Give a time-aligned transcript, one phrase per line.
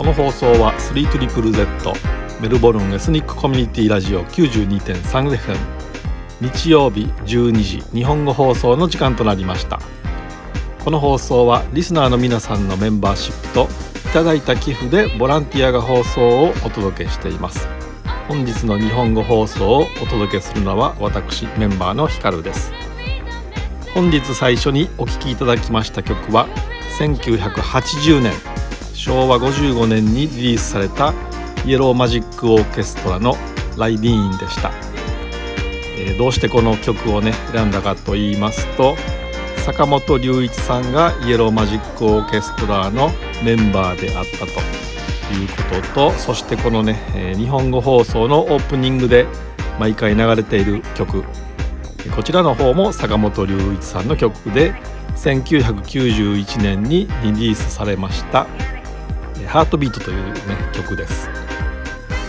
[0.00, 5.58] こんにちはこの放送は 3ZZZ メルボルンエスニックコミュニティラジオ 92.3FM
[6.40, 9.78] 日曜日12時日本語放送の時間となりました。
[10.82, 13.68] この放送はリスナーの皆さんのメンバーシップと
[14.08, 17.68] いただいた寄付でボランティアが放送をお届けしています。
[18.26, 22.72] 本日の日本語放送をお届けするのは私メンバーのヒカルです。
[23.92, 26.48] 本日最初にお聴きいただきました曲は
[26.98, 28.32] 1980年
[29.00, 31.14] 昭和55年にリリースされた
[31.64, 33.34] イエローマジックオーケストラの
[33.78, 34.72] 「ライディーン」でした、
[35.96, 38.96] えー、どうしてこの曲をね選んだかと言いますと
[39.64, 43.10] 坂本龍一さんがイエローマジックオーケストラの
[43.42, 44.44] メンバーであったと
[45.32, 49.26] いうこととそしてこのね、えー、日本語放送のオープニングで
[49.78, 51.24] 毎回流れている曲。
[52.14, 54.74] こちらの方も坂本龍一さんの曲で
[55.16, 58.46] 1991年にリリースされました
[59.50, 60.40] 「ハートビート」という、ね、
[60.72, 61.28] 曲です、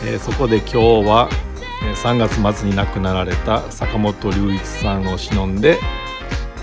[0.03, 0.77] えー、そこで今日
[1.07, 1.29] は
[2.03, 5.77] 3月末に亡くなられた坂本龍一さんを忍んで、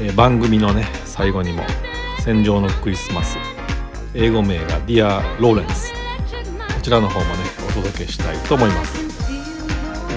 [0.01, 1.63] えー、番組のね最後にも
[2.25, 3.39] 「戦場のクリスマス」
[4.15, 5.95] 英語名が「Dear Lawrence」
[6.75, 9.09] こちらの方もねお届けしたいと思います。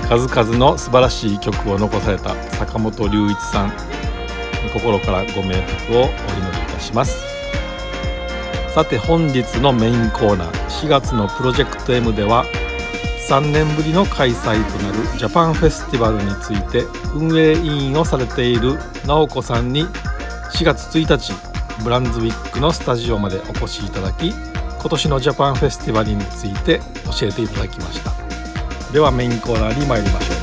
[0.10, 3.74] 数々の素晴らしい曲を残された坂本龍一さん
[4.74, 6.10] 心からご冥福をお祈
[6.52, 7.31] りいたします。
[8.74, 12.46] さて本日のメインコーナー4月のプロジェクト M では
[13.28, 19.84] 3年ぶりの開催となるジャパンフェスティバルについて運営委員をされている直子さんに
[20.54, 21.34] 4月1日
[21.84, 26.80] ブランズウィックのスタジオまでお越しいただき今年のジャパンフェスティバルについて
[27.20, 28.12] 教えていただきました。
[28.94, 30.41] ではメインコーナーに参りましょう。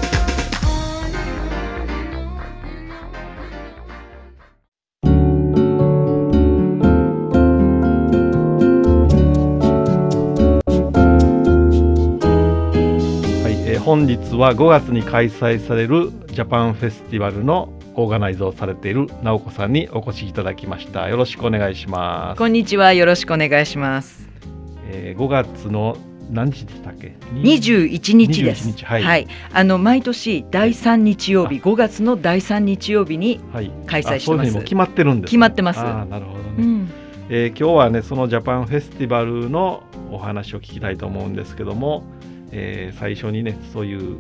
[13.89, 21.09] 本日は5月に開催されるジャパンフェスティバルのオーガナイズをされている直子さんにお越しいただきました。
[21.09, 22.39] よろしくお願いします。
[22.39, 24.29] こんにちはよろしくお願いします、
[24.91, 25.97] えー、5月の
[26.31, 33.41] 何日でしたっけ？21日です、はい、はい、あの毎年第3日曜日5月の第3日曜日に
[33.87, 35.81] 開催してます、はい、決まってるんです決まってます。
[35.81, 36.91] あなるほどね、うん、
[37.31, 39.83] えー、今日はねそのジャパンフェスティバルの
[40.13, 42.05] お話を聞きたいと思うんですけども
[42.53, 44.19] えー、最初にねそういうフ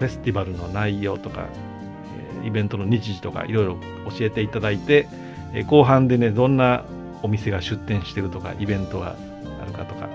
[0.00, 1.48] ェスティバルの内容とか、
[2.42, 3.76] えー、イベントの日時とかいろいろ
[4.16, 5.08] 教えていただいて、
[5.54, 6.84] えー、後半でねどんな
[7.22, 9.16] お店が出店してるとかイベントが
[9.62, 10.08] あるかとか、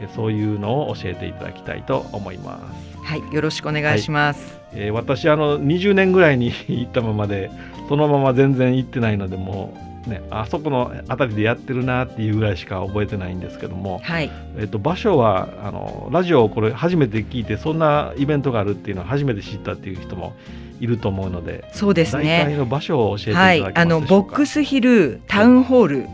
[0.00, 2.90] えー、そういうのを教えていただきたいと思います。
[3.02, 4.54] はいよろしくお願いします。
[4.72, 7.50] はい、えー、私あの20年ぐらいに行ったままで
[7.88, 20.32] そのまま全然行ってないのでもうね、あそこの辺りでやってるなっていうぐらいしか覚えてないんですけども、はい、えっと、場所はあのラジオをこれ初めて聞いてそんなイベントがあるっていうのは初めて知ったっていう人も
[20.80, 22.44] いると思うのでそうですね。
[22.44, 26.08] 大体の場所を教えていただけますでしょうか、はい、あのボックスヒルタウンホール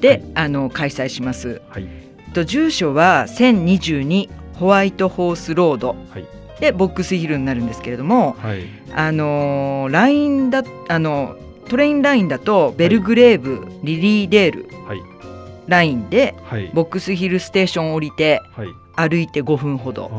[0.00, 1.86] で、はい、あの開催します、はい、
[2.32, 6.24] と住所は1022ホワイトホースロード、はい。
[6.60, 8.64] でボックスヒルになるんですけれども、はい、
[8.94, 11.36] あの LINE だあの
[11.68, 15.02] トレインラインだとベルグレーブ、はい、リリーデール、はい、
[15.66, 18.40] ラインで、はい、ボックスヒルステーション降りて、
[18.96, 20.10] 歩いて5分ほど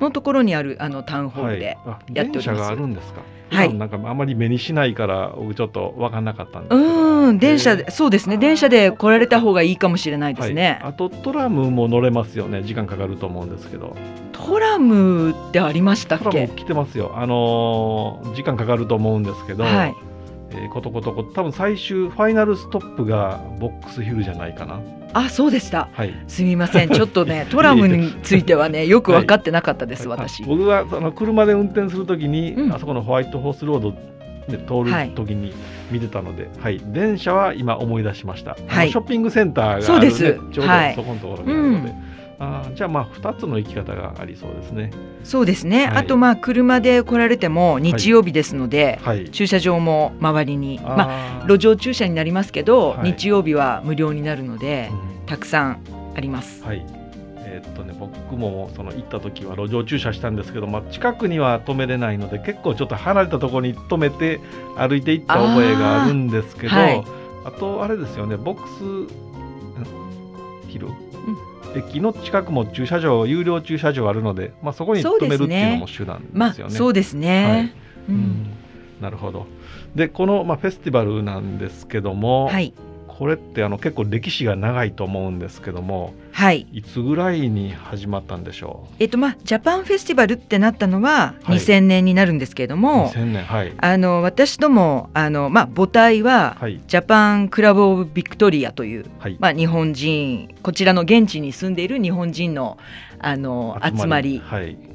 [0.00, 1.78] のところにあるあのタウンホールで
[2.12, 2.60] やっております。
[2.60, 3.22] があるんですか？
[3.48, 8.38] はい、なんかあまり目にしないから僕ちょっと分かんなかったんですうん電車でそうですね。
[8.38, 12.64] 電車で来られた方がいいかもしれないですね、はい、あとトラムも乗れますよね。
[12.64, 13.96] 時間かかると思うんですけど。
[14.32, 16.24] トラムってありましたっけ？
[16.24, 17.12] トラム来てますよ。
[17.16, 19.94] あのー、時間かかると思うんですけど、はい、
[20.56, 24.80] えー、ことことこ多分最終ファイナルストップがボックスヒルじゃないかな。
[25.12, 26.90] あそうでした、はい、すみません。
[26.92, 29.02] ちょっとねトラムについてはねよ。
[29.02, 30.42] く分かってなかったです、はい、私。
[30.44, 33.92] 僕はその車で運転するときに、うん、あそこのホワイトホースロード
[34.48, 35.52] で通る時に
[35.90, 40.40] 見てたので、はい、はい、電車は今思い出しました、はい、ショッピングセンターがある、ね、そうです。
[40.52, 42.05] ちょうどそこのところにあるので、うん
[42.38, 44.90] あじゃあまあ2つの行き方がありそうですね。
[45.24, 55.80] そうですね、はい、あとまあ車で来られても日曜日ですので、はい、駐車場も周りにまあ路上駐車になりますけど、はい、日曜日は無料になるので、うん、たくさん
[56.14, 56.62] あります。
[56.62, 56.86] はい。
[57.48, 64.40] えー、っとね、僕もその行った時は路上駐車したんですけど、まあ、近くには止めれないので結構ちょっと離れたところに止めて
[64.76, 66.74] 歩いていった覚えがあるんですけど
[67.46, 68.74] あ,、とあれですよねボックス
[70.68, 70.88] ヒル
[71.76, 76.74] 駅の近くも駐車場有料駐車場あるので、まあ、そこに止めるっていうのも手段ですよね。
[76.74, 77.72] そうですね、はい。
[78.08, 78.46] うん、
[79.00, 79.46] なるほど。
[79.94, 82.74] でこの、まあ、フェスティバルなんですけども、はい、
[83.18, 88.94] これってあの結構歴史が長いと思うんですけども、はい、いつぐらいに始まったんでしょう？
[88.98, 102.76] えっとまあ Japan Festival ってなったのは2000年になるんですけれども、はい、年はい、あの私どもあのまあ母体は、はい、 Japan Club of Victoria という、はい、まあ日本人こちらの現地に住んでいる日本人の
[103.18, 104.42] あの集まり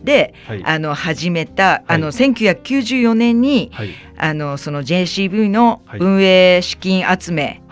[0.04, 3.72] で、はい、あの始めた、あの1994年に、
[4.16, 7.64] あのその JCV の運営資金集め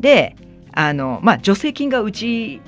[0.00, 0.36] で、
[0.72, 2.60] あのまあ助成金が打ち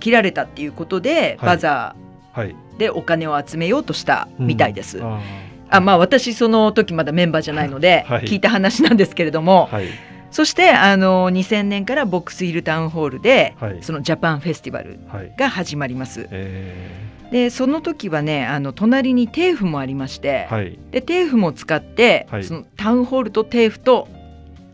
[0.00, 4.98] 切られたっていうことで、バザーでお金を集めようとしたみたいです。
[4.98, 5.20] うん、
[5.68, 9.88] あまあ私その時まだメンバーじゃないので聞いた話なんですけれども、はい、
[10.30, 15.00] そしてあの2000年からボックスヒルタウンホールで、はい、そのジャパンフェスティバル
[15.36, 16.28] が始まります。
[16.30, 24.08] えー、でその時はねあの隣にテーフもありまして、はい、でテーフも使って、そのタウンホールとテーフと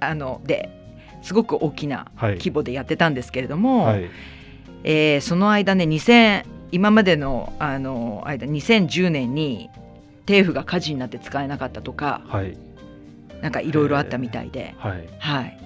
[0.00, 0.83] あので
[1.24, 4.10] すごく大きな規模でやってたんですけれども、はい、
[4.84, 9.70] えー、その間ね2000今までのあの間2010年に
[10.26, 12.56] テーフが火事になって使えなかったとか、はい、
[13.40, 15.58] なんかいろいろあったみたいで、はい、はい、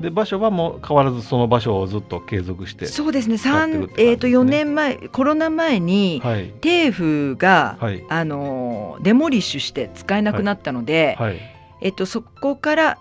[0.00, 3.34] で場所はもう変わらずその場所をずっと継続してそうですね。
[3.34, 12.98] 3、えー、と4年前コロナ前に、はい、テーフが、はい、あのデモリッシュして使えなくなったので、はい、えー、とそこから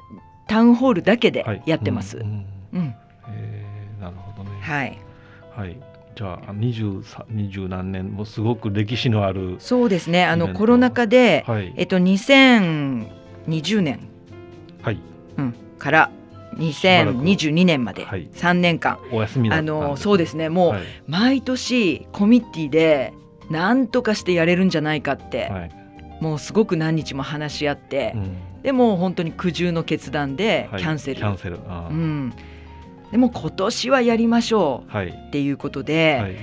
[0.47, 2.17] タウンホールだけでやってます。
[2.17, 2.95] うん、うん、
[3.99, 4.57] なるほどね。
[4.61, 4.99] はい、
[5.55, 5.77] はい。
[6.15, 10.25] じゃあ二十二十何年もすごく歴史のあるそうですね。
[10.25, 13.99] あのコロナ禍で、はい、えっと2020年、
[14.81, 14.99] はい。
[15.37, 16.11] うん、から
[16.55, 20.49] 2022年まで3年間、お休みあのそうですね。
[20.49, 20.75] もう
[21.07, 23.13] 毎年コミッティで
[23.49, 25.71] 何とかしてやれるんじゃないかって、はい、
[26.19, 31.59] もうすごく何日も話し合って、うん、でも本当に苦渋の決断でキャンセル、はい、キャンセル。
[31.59, 32.33] うん。
[33.11, 36.35] でも今年はやりましょうっていうことで、はい、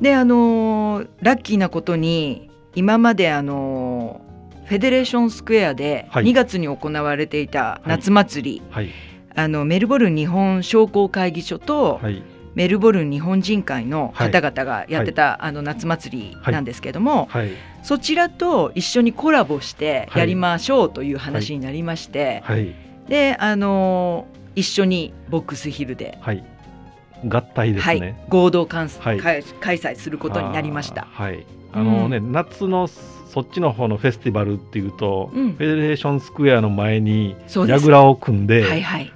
[0.00, 4.20] であのラッキーなことに今まであの
[4.66, 8.84] フェデレーションスクエアで2月に行われていた夏祭り、はい。
[8.84, 8.94] はい、
[9.34, 12.00] あのメルボルン日本商工会議所と、
[12.54, 17.28] メルボルン日本人会の方々がやってた、あの夏祭りなんですけども、
[17.82, 22.42] そちらと一緒にコラボしてやりましょうという話になりまして、
[23.08, 26.44] であの一緒にボックスヒルで、はい、
[27.26, 31.06] 合体ですね、はい、合同開催することになりました。
[31.10, 31.46] はい。
[31.72, 39.12] あのね、うん、夏のそっちの方のフェスティバルっていうと、うん、フェデレーションスクエアの前に櫓を組んで、はいはい、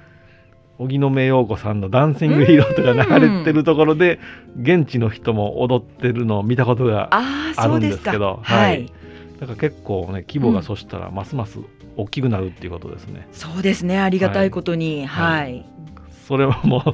[0.79, 4.19] 荻野目洋子さんの「ダンシングヒーロー」とか流れてるところで、
[4.61, 8.91] 現地の人も踊ってるのを見たことがあるんですけど、はい、
[9.39, 11.59] だから結構ね規模がそしたらますます
[11.95, 13.27] 大きくなるっていうことですね。
[13.31, 13.99] そうですね。
[13.99, 15.65] ありがたいことに、はい、はい、
[16.27, 16.93] それはもう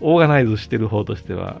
[0.02, 1.56] オーガナイズしてる方としては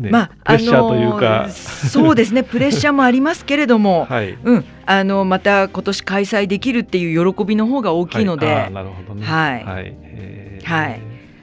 [0.00, 9.26] ね、まあ、プレッシャーというか、そうですねプレッシャーもありますけれども、 はい、うん、あのまた今年開催できるっていう喜びの方が大きいので、はい、なるほどね。
[9.26, 9.94] はい、はい、
[10.64, 11.00] はい。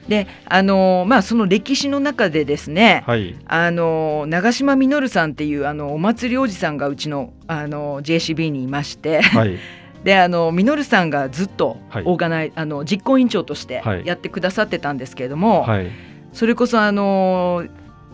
[0.07, 9.57] であのまあその歴史の中でですね、はい、あの長島実さんっていうあのお祭りおじさんがうちのあの JCB にいまして、はい、
[10.03, 15.91] であの実さんがずっとオーガナイ、あの実行委員長としてやってくださってたんですけれども、はい、
[16.31, 17.65] それこそあの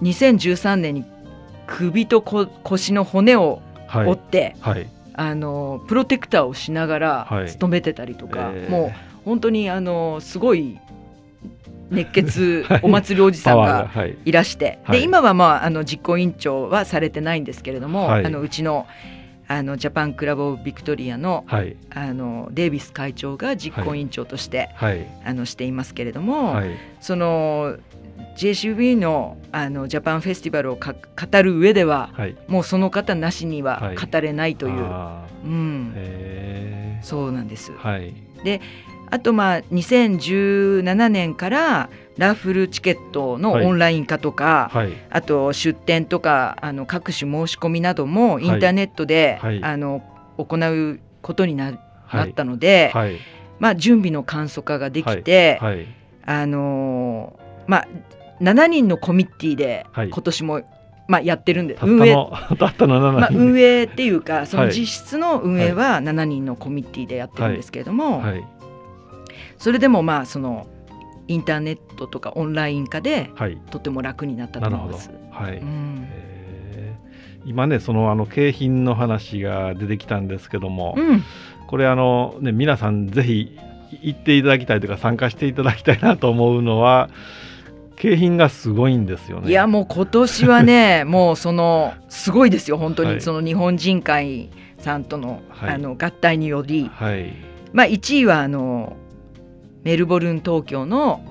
[0.03, 1.05] 2013年に
[1.67, 3.61] 首と腰の骨を
[3.93, 10.79] 折って、はい、あのプロテクターをしながら勤めてたりとか、はい、もう本当にあのすごい
[11.89, 13.89] 熱血 お祭りおじさんが
[14.25, 14.31] い。
[14.31, 18.87] らして、で今は、まあ、あの実行委員長はされてないんですけれども、あのうちの
[19.47, 24.69] あの Japan Club of Victoria の,、あのデイビス会長が実行委員長として、
[25.25, 26.55] あのしていますけれども、
[26.99, 27.75] その
[28.35, 37.71] JCB のあの Japan Festival をか語る上では、はい、もうその方なしには語れないという、はい、うん、そうなんです。
[37.73, 38.61] はい、で
[39.11, 50.01] あとまあ2017年からラッフルチケットのオンライン化とか、はい、あと出店とかあの各種申し込みなどもインターネットで、あの
[50.37, 51.73] 行うことにな
[52.11, 52.91] なったので、
[53.59, 55.59] まあ、準備の簡素化ができて、
[56.25, 57.87] あのまあ
[58.41, 60.61] 7人のコミッティで今年も、
[61.07, 62.13] まあ、やってるんで運営。
[62.15, 68.31] まあ、運営っていうかその実質の運営は7人のコミッティでやってるんですけれども、はい。
[68.31, 68.43] はい、
[69.57, 70.67] それでもまあその
[71.27, 73.31] インターネットとかオンライン化で、
[73.69, 75.09] とても楽になったと思います。
[75.31, 75.57] はい。
[75.57, 76.07] うん、
[77.45, 81.23] 今ねそのあの景品の話が出てきたんですけども、うん、
[81.67, 83.57] これあのね皆さんぜひ
[84.01, 87.09] 行っていただきたいというか参加していただきたいなと思うのは
[88.03, 89.49] 景品がすごいんですよね。
[89.49, 97.33] いやもう今年はね もうそのすごいですよ本当に、はい、その日本人会さんとのはい、あの合体により、はい、
[97.71, 98.97] まあ、1位はあの
[99.85, 101.21] メルボルン東京の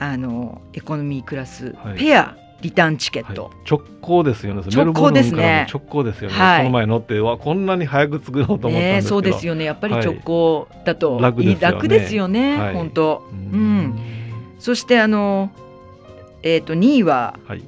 [0.00, 4.62] あのエコノミークラス、ペアリターンチケット、直行ですよね。
[4.72, 5.68] 直行ですね。
[5.72, 9.64] 直行ですよね、はい、この前乗ってわこんなに早く作ろうと思ったんですけそうですよね。
[9.64, 11.60] やっぱり直行だと、楽ですよね。
[11.60, 13.22] 楽ですよね、本当。
[13.32, 13.98] うん。
[14.58, 15.50] そしてあの
[16.42, 17.62] えっ、ー、と2位は、はい。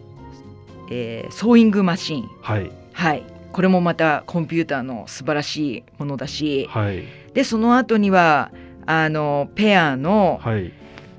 [0.90, 3.22] えー、ソーイングマシーンはい、はい、
[3.52, 8.50] これもまたコンピューターの素晴らしいものだし、はい、でその後には
[8.86, 10.72] あのペアの、はい、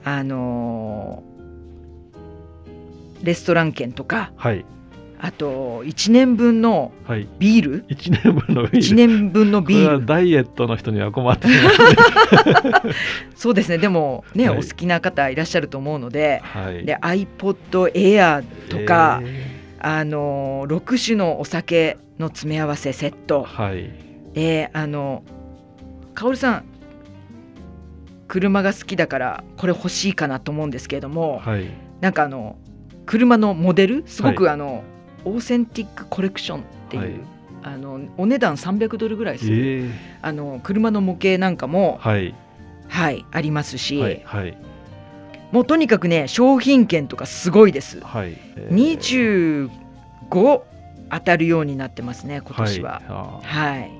[0.03, 1.23] あの
[3.23, 4.65] レストラン券とか、はい、
[5.23, 6.91] あと1年分の
[7.37, 8.79] ビール、はい、1年分のビール。
[8.79, 10.05] 1年分のビール。
[10.05, 11.47] ダイエットの人には困って
[13.35, 13.77] そうですね。
[13.77, 19.21] でもね、はい、お好きな方いらっしゃると思うので,、はい、で iPod Air とか、
[19.79, 23.91] あの6種のお酒の詰め合わせセット、はい、
[24.33, 25.23] であの
[26.15, 26.63] 薫さん
[28.27, 31.65] 車が好きだからこれ欲しいかなと思うんですけれども、はい、
[31.99, 32.57] なんかあの
[33.05, 34.03] 車のモデル？
[34.07, 34.83] すごくあの、はい、
[35.25, 37.13] オーセンティックコレクションっていう、はい、
[37.63, 42.35] あのお値段300ドルぐらいする、えー、あの車の模型なんかも、はい、
[42.87, 44.57] はい、ありますし、はいはい、
[45.51, 47.99] もうとにかくね商品券とかすごいです。
[48.01, 48.37] はい。
[48.55, 49.69] えー、
[50.29, 50.61] 25
[51.09, 53.01] 当たるようになってますね今年は。
[53.05, 53.91] はい、はい。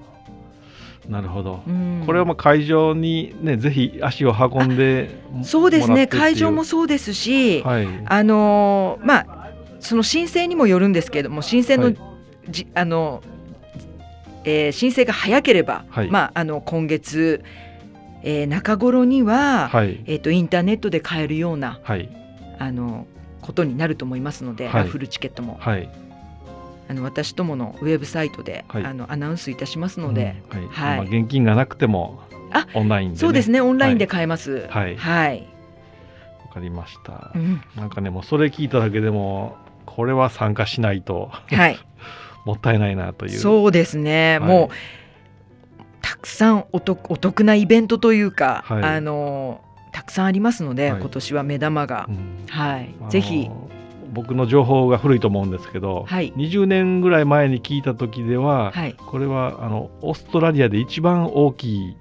[1.10, 5.10] なるほど、うん、これはまあ会場にねぜひ足を運んで
[5.44, 6.08] そうですね。
[6.08, 9.41] 会場もそうですし、はい、あのー、まあ
[9.82, 11.98] その申請にもよるんですけれども申請の、はい、
[12.50, 13.22] じあの、
[14.46, 17.44] えー、申請が早ければ、はい、まああの今月、
[18.24, 22.10] えー、中頃には、はい、えっ、ー、とインターネットで買えるような、はい、
[22.60, 23.08] あの
[23.42, 25.58] ことになると思いますので、ラッフルチケットも。
[25.60, 25.90] はい。
[26.90, 32.24] あの私どものウェブサイトで、はい、あのアナウンスいたしますので、うん、はい、はい、まあ、現金がなくても
[32.74, 34.68] オンラインで、ね、そうですねオンラインで買えます。
[34.68, 35.48] はい、はい。
[36.48, 39.56] わかりました、うん、なんかねもうそれ聞いただけでも
[39.96, 41.78] これは参加しないと、はい、
[42.46, 43.40] もったいないなという。
[43.40, 53.50] そうですね、はい、もうたくさんお得お得なイベントというか、はい、あのたくさんありますので、はい、今年は目玉が、うん、はい、ぜひ。
[54.14, 61.96] 僕の情報が古いと思うんですけど、はい、20年ぐらい前に聞いた時では、はい、これはあのオーストラリアで一番大きい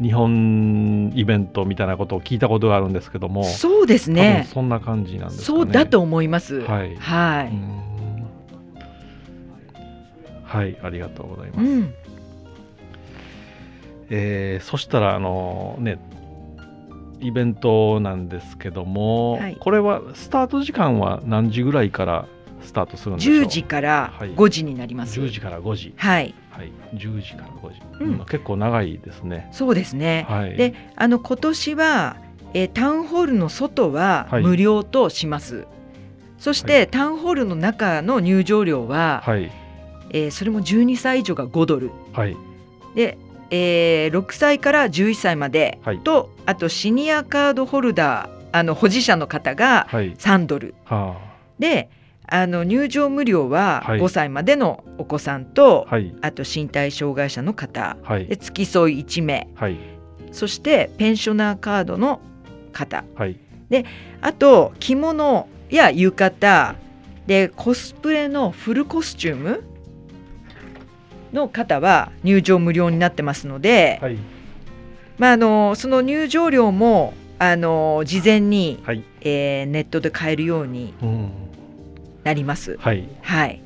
[0.00, 4.48] 日本イベントみたいなことを聞いたことがあるんですけどもそうですね。
[4.52, 6.60] そんな感じなんです、ね、そうだと思います。
[6.62, 6.96] はい。
[6.96, 7.80] はい。
[10.50, 11.94] はいありがとうございます、うん、
[14.10, 16.00] えー、そしたらあのね
[17.20, 22.26] イベントなんですけども、はい、これはスタート時間は何時ぐらいから
[22.62, 23.44] スタートするんでしょう。
[23.44, 25.94] 10時から5時になります、はい、10時から5時。
[25.96, 29.48] はい、はい、10時から5時、うん、結構長いですね。
[29.52, 32.16] そうですね、はい、であの今年は、
[32.54, 35.66] えー、タウンホールの外は無料とします、はい、
[36.38, 39.50] そして、はい、タウンホールの中の入場料は、はい。
[40.12, 42.36] えー、それも12歳以上が5ドル、はい、
[42.96, 43.16] で
[43.50, 51.16] えー、6歳から11歳までと、はい、あとシニアカードホルダーあの保持者の方が3ドル、は
[51.58, 51.90] い、で
[52.30, 59.76] あの入場無料は5歳までのお子さんと、はい、あと身体障害者の方、はい、で付き添い1名、はい、
[60.30, 62.20] そしてペンショナーカードの
[62.72, 63.36] 方、はい、
[63.68, 63.84] で
[64.20, 66.76] あと着物や浴衣。
[67.26, 69.62] でコスプレのフルコスチューム
[71.32, 74.18] の方は入場無料になってますので、はい、
[75.16, 80.92] まあ、あのその入場料もあの事前に、はい、えー、ネットで買えるように
[82.24, 82.76] なります。
[82.78, 83.62] はい、はい。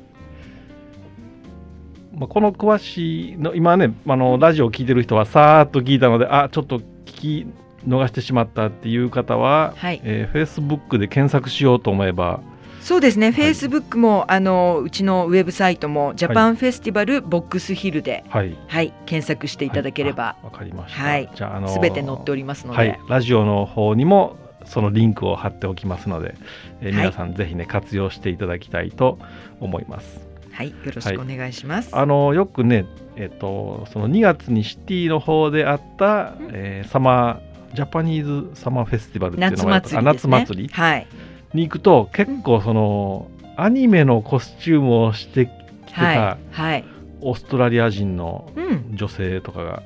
[2.13, 7.47] まあ、この詳しいの今ねあのラジオを聞いてる人はさーっと聞いたのであちょっと聞き
[7.85, 10.01] 逃してしまったっていう方は、はい。
[10.03, 12.41] えー、Facebook で検索しようと思えば。
[12.81, 21.01] そうですね、フェイスブックもあのうちのウェブサイトも Japan Festival Box Hill で、はい、はい、検索していただければ、わ、かりました。
[21.01, 26.35] はい、じゃあのすべて載っておりますので、はい、ラジオの方にもそのリンクを貼っておきますので、
[26.81, 29.19] えー、皆さんぜひね活用していただきたいと
[29.59, 30.27] 思います。
[30.51, 31.89] はい、よろしくお願いします。
[31.95, 41.07] あのよくね、えっ、とその2月にシティの方であった、うん、えー、サマージャパニーズサマーフェスティバルっていうのが夏祭り、ね、夏祭り、はい。
[41.53, 45.45] に行くと結構その、アニメのコスチュームをして
[45.85, 46.83] きてた、はい、
[47.21, 48.51] オーストラリア人の
[48.93, 49.83] 女性とかが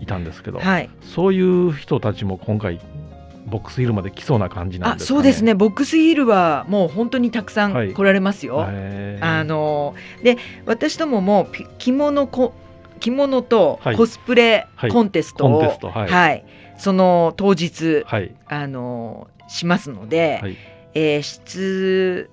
[0.00, 2.80] いたんですけど、はい、そういう人たちも今回
[3.54, 5.54] ボックスヒルまで来そうな感じなんですか、ね、そうですね。
[5.54, 8.56] ボックスヒルはもう本当にたくさん来られますよ。
[8.56, 9.94] はい、あの
[10.24, 11.46] で私どもも
[11.78, 12.52] 着物こ
[12.98, 16.44] 着物とコスプレコンテストを、はい、はい、
[16.78, 20.56] その当日、はい、あのしますので、はい、
[20.94, 22.30] えー、出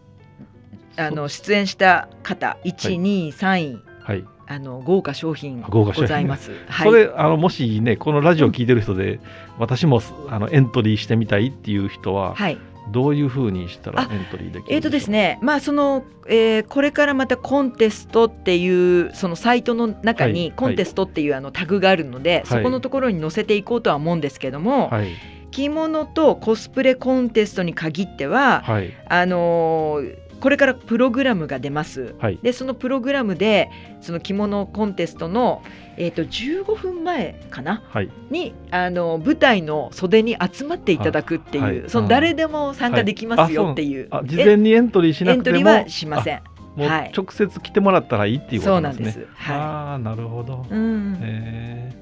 [0.98, 6.52] あの出演した方1、2、3位、はい、あの豪華商品ございます。
[6.68, 9.20] はい、それあのもしねこのラジオ聞いてる人で、うん、
[9.60, 12.58] 私もあのエントリーしてみたいっていう人は、はい、
[12.92, 24.90] どういうふうにしたらエントリーできるえっ、ー、とですね、まあその、えー、これからまたコンテストっていうそのサイトの中にコンテストっていうあのタグがあるので、はい、そこのところに載せていこうとは思うんですけども。
[24.90, 25.08] はい。
[25.52, 33.70] 着物とコスプレコンテストに限っては、はい、あのーこれからプログラムが出ます、はい、でそのプログラムで
[34.02, 35.62] その着物コンテストの、
[35.98, 45.58] えーと、15分前かな、はい、にあの舞台の袖に集まっていただくっていう、はい、その誰でも参加できますよっていう、事前にエントリーしなくても？
[45.58, 46.42] エントリーはしません。
[46.76, 48.72] もう直接来てもらったらいいっていうことですね。
[48.72, 49.28] そうなんです。
[49.36, 50.66] はい、ああなるほど。
[50.70, 51.94] うん、え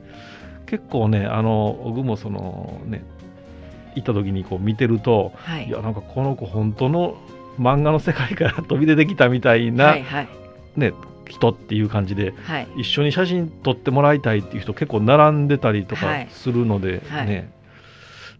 [0.65, 3.03] ー、結構ねあの僕もそのね
[3.95, 7.17] 行った時にこう見てると、はい、いやなんかこの子本当の
[7.59, 10.27] 漫画の世界から飛び出てきたみたいな、はいはい、
[10.75, 10.93] ね、
[11.27, 17.51] 人っていう感じで、はい、一緒に写真撮ってもらいたいっていう人結構並んでたりとかするので、はい、ね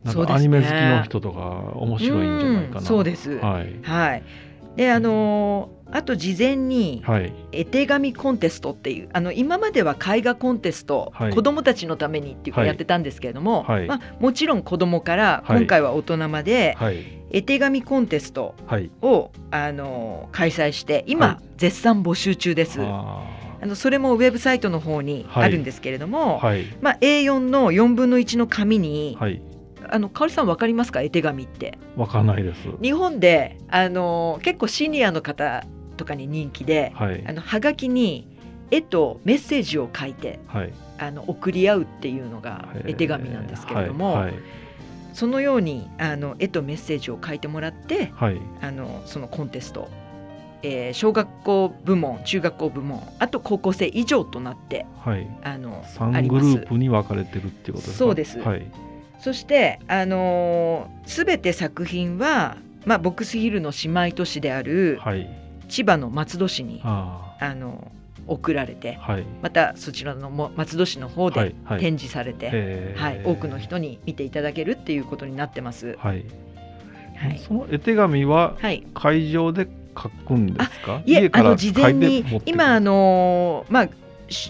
[0.03, 1.39] なんかアニメ好きの人とか
[1.75, 2.81] 面白いんじゃないかな。
[2.81, 3.37] そうです。
[3.39, 3.75] はい。
[3.83, 4.23] はい。
[4.75, 7.03] であのー、あと事前に
[7.51, 16.77] 絵手紙コンテストっていう、あの今までは絵画コンテスト、はい、子どもたちのためにっていうかやってたんですけれども、はい、まあ、もちろん子どもから今回は大人まで、
[17.31, 18.55] 絵手紙コンテスト
[19.01, 22.79] を、あの開催して今、絶賛募集中です。
[23.61, 26.39] あのそれもウェブサイトの方にあるんですけれども、
[26.81, 29.17] まあ、A4 の4分の1の紙に、
[29.91, 31.01] あの香織さんわかりますか？
[31.01, 31.77] 絵手紙って。
[31.95, 32.67] わかんないです。
[32.81, 35.65] 日本であの結構シニアの方
[35.97, 38.27] とかに人気で、はい、あのはがきに
[38.71, 44.33] 絵とメッセージを書いて、はい、あの送り合うっていうのが絵手紙なんですけれども、はいはい、
[45.13, 49.89] そのようにあの絵とメッセージを書いてもらって、はい、あのそのコンテスト、
[50.61, 57.97] えー、小学校部門中学校部門あと高校生以上となって、はい、あの3グループに分かれてるっていうことですか？
[57.97, 58.65] そうです、はい
[59.19, 65.29] そしてあのす、べて作品は、まあ、ボックスヒルの姉妹都市である、はい、
[65.67, 67.91] 千葉の松戸市にあの
[68.27, 75.97] 送られて、はい、またそちらの松戸市の方で展示されて、はい、はい、多くの人に見ていただけるっていうことになってます。
[75.97, 76.25] はい。
[77.17, 78.55] はい、その絵手紙は
[78.93, 79.67] 会場で
[80.01, 83.89] 書くんですか、はい、いえあの事前に今あのまあ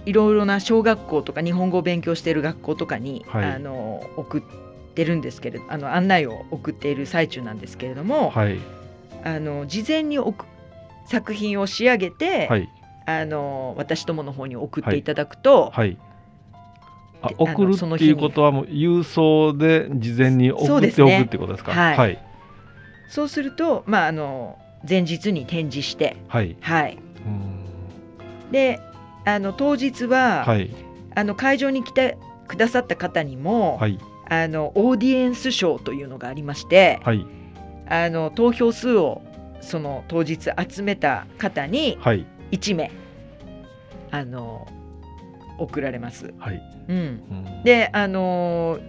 [0.05, 4.41] いろいろな小学校とか日本語を勉強している学校とかに、はい、あの送っ
[4.95, 8.59] てるんですけれどあの案内を送っている最中なんですけれども、はい、
[9.23, 10.45] あの事前に送
[11.07, 12.69] 作品を仕上げて、はい、
[13.05, 15.97] あの私どもの方に送っていただくと、はい。
[17.21, 21.73] あ送るっていうことはもう郵送で事前に送っておくってことですか？
[21.73, 22.17] はい、
[23.09, 24.57] そうすると、まあ、あの
[24.89, 26.97] 前日に展示して、はい、はい、
[28.51, 28.79] で
[29.35, 30.69] あの当日は、はい、
[31.15, 37.25] あの会場に来てくださった方にも、はい、あのオーディエンス賞というのがありまして、はい、
[37.87, 39.21] あの投票数を
[39.61, 41.97] その当日集めた方に
[42.51, 42.91] 1名、
[44.09, 44.67] あの
[45.57, 46.33] 送られます。
[46.39, 46.61] はい。
[46.87, 48.79] うん、であの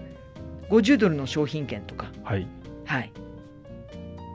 [0.71, 2.47] 50ドルの商品券とか、はい。
[2.87, 3.13] はい、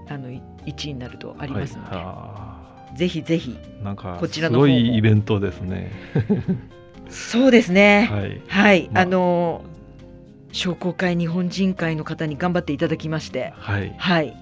[0.08, 2.55] あの1位になるとありますので。
[2.96, 5.92] ぜひぜひなんかこちらのすごいイベントですね。
[7.10, 8.10] そうですね。
[8.12, 9.06] はい、はい、まあ。
[9.06, 9.64] の
[10.56, 14.34] 商工会日本人会の方に頑張っていただきまして、はい、はい、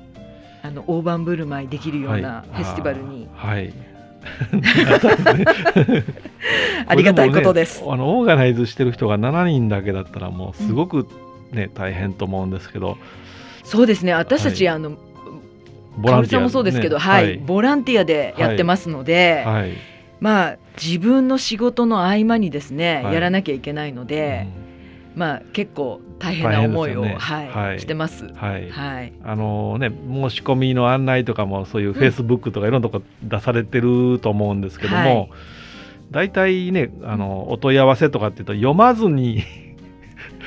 [0.62, 3.74] あの大盤振る舞いできるようなフェスティバルに、はい、
[6.88, 7.82] ありがたいことです。
[7.82, 11.08] ね、あのオーガナイズしてる人が7人だけだったらもうすごく
[11.52, 13.00] ね、うん、大変と思うんですけど。
[13.64, 14.14] そうですね。
[14.14, 14.98] 私たち、はい、あの
[15.98, 19.74] ボランティア、ね、もそうですけど、はい、はい、ボランティアでやってますので、はい、
[20.20, 24.48] まあ自分の仕事の合間にですね、やらなきゃいけないので、
[25.14, 28.26] うん、まあ結構大変な思いを、ね、はい、してます。
[28.34, 28.70] はい。
[28.70, 29.14] はい。
[29.24, 35.30] あのね申し込みの案内とかもそういうフェイスブックとかいろんなとこ出されてると思うんですけども、
[36.12, 39.44] 大、体、ねあのお問い合わせとかっていうと読まずに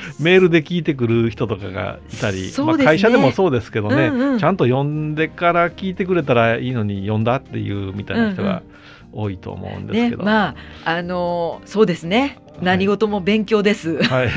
[0.19, 8.63] メールで聞いてくる人とかがいたり、ね、まあ、会社でもそうですけどね、うんうん、ちゃんと読んでから聞いてくれたらいいのに読んだっていうみたいな人が
[9.11, 12.39] 多いと思うんですけど、ね、まああのそうですね。
[12.61, 14.01] 何事も勉強です。
[14.03, 14.29] はい、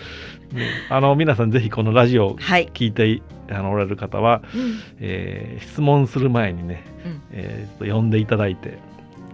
[0.90, 8.78] あの皆さんぜひこのラジオを聞いて、はい、あのおられる方は、うん、えー、質問する前にね、うん、えー、と読んでいただいて。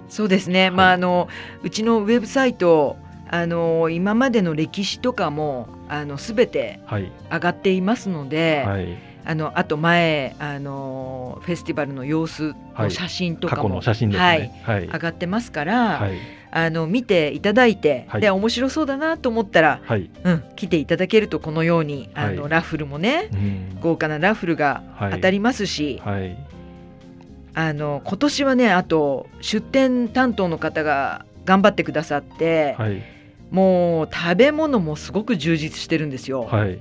[0.08, 1.28] そうですね、はい、まああの
[1.64, 2.96] うちのウェブサイト
[3.34, 16.08] あの今までの歴史とかもあの全て上がっていますので、はい、あのあと前あのフェスティバルの様子の写真とかも、写真、ね、はい、上がってますから、
[16.52, 19.80] あの見ていただいて、で面白そうだなと思ったら、
[20.22, 23.30] うん、来ていただけるとこのようにあの、ラッフルもね、
[23.80, 26.00] 豪華なラッフルが当たりますし。
[27.56, 33.00] あの今年はねあと出店担当の方が頑張ってくださって、はい、
[33.54, 36.42] もう食べ物もすごく充実してるんですよ。
[36.42, 36.80] はい、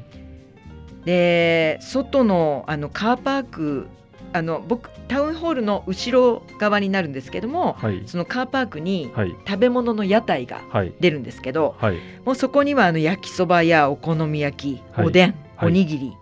[1.06, 3.86] で外のあのカーパーク
[4.34, 9.12] あの僕タウンホールの後ろ側になるんですけども、はい、そのカーパークに
[9.48, 10.62] 食べ物の屋台が
[11.00, 16.14] 出るんですけど、はい、もうそこにはあの焼きそばやお好み焼き、おでん、おにぎり、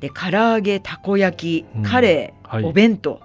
[0.00, 3.20] で唐揚げたこ焼き、カレー、お弁当、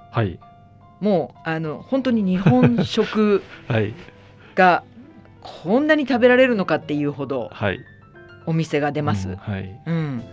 [1.00, 3.42] もうあの本当に日本食
[4.54, 4.84] が
[5.44, 7.52] こんなに食べられるのかっていうほど
[8.46, 9.30] お店が出ます。
[9.30, 9.82] うん、はい。
[9.86, 10.24] うん、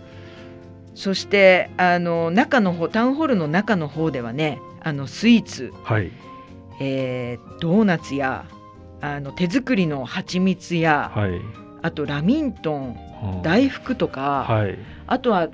[0.95, 6.11] そしてあの中の方タウンホールの中の方ではねあのスイーツ、はい。
[6.79, 8.45] えー、ドーナツや
[9.01, 11.39] あの手作りの蜂蜜や、はい、
[11.83, 12.97] あとラミントン、
[13.43, 15.49] 大福とか、はい、あとは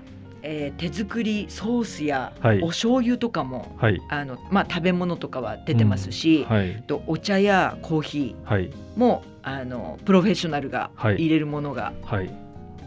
[0.49, 2.31] えー、手作りソースや
[2.61, 6.55] お醤油とかも、はい、あのまあ、食べ物とかは出てますし、うん。
[6.55, 11.91] はい、とお茶やコーヒーも、あのプロフェッショナルが入れるものが、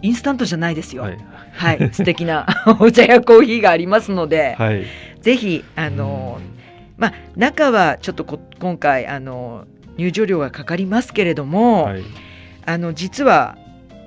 [0.00, 1.02] インスタントじゃないですよ。
[1.02, 1.18] はい、
[1.52, 2.46] はい、素敵な
[2.80, 4.86] お茶やコーヒーがありますので、はい、
[5.20, 6.40] ぜひあの、
[6.96, 9.66] まあ中はちょっとこ今回あの
[9.98, 12.02] 入場料がかかりますけれども、はい、
[12.64, 13.58] あの実は、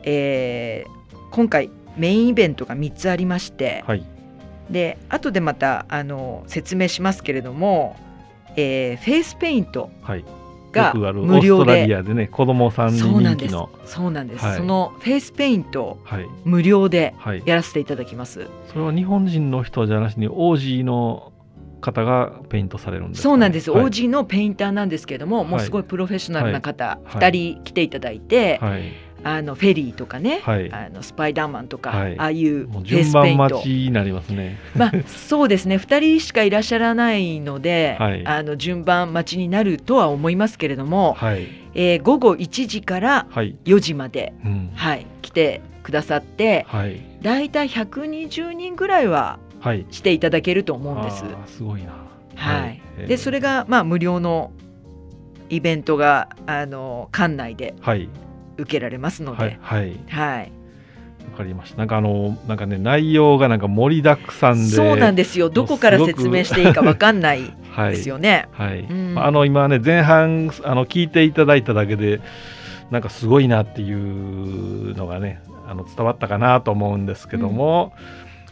[0.04, 4.06] えー、今回メインイベントが3つありまして、はい、
[4.70, 7.96] で後でまたあの説明しますけれども、
[8.56, 9.90] えー、フェイスペイント
[10.72, 17.14] が無料で,、でね子供さんに人気のそうなんです、はい、そのフェイスペイント、はい、無料で
[17.46, 21.32] やらせていただきます、それは日本人の人じゃなしにオージーの
[21.84, 33.62] 方がペイントされるんです、ね、そうなんです、はい、OG のペインターなんですけれども、もうすごいプロフェッショナルな方、はい、2人来ていただいて、はい、あのフェアリーとかね、はい、あのスパイダーマンとか、はい、ああいうフェイスペイント。
[33.64, 34.58] になりますね。
[34.76, 35.78] まあそうですね。
[35.78, 49.40] 2人しかいらっしゃらないので、はい、あの順番待ちになるとは思いますけれども、はい、えー、午後1時から4時まで、はい、うん、はい、来てくださって、はい、だいたい120人ぐらいは
[49.92, 51.24] していただけると思うんです。
[51.48, 51.94] すごいな、
[52.36, 54.52] はい、でそれがまあ無料の
[55.50, 58.10] イベントがあの館内で、はい
[58.58, 59.58] 受けられますので。
[59.62, 60.00] はい。
[60.08, 60.52] はい。
[61.32, 61.78] わかりました。
[61.78, 65.50] なんかあのなんかね内容がなんか盛りだくさんで、そうなんですよ。
[65.50, 68.48] どこから説明していいかわかんないですよね。
[68.54, 68.68] はい。
[68.68, 72.20] はいうん、あの今ね前半あの聞いていただいただけで
[72.92, 77.94] なんかすごいなっていうのがねあの伝わったかなと思うんですけども。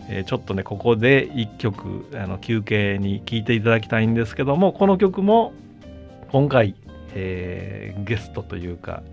[0.10, 5.54] うん、えー、ちょっとねここで1曲あの休憩に聴いていただきたいんですけどもこの曲も
[6.32, 6.76] 今回、
[7.14, 9.04] えー、ゲストというか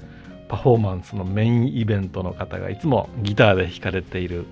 [0.48, 4.46] パフォーマンスのメインイベントの方がいつもギターで弾かれている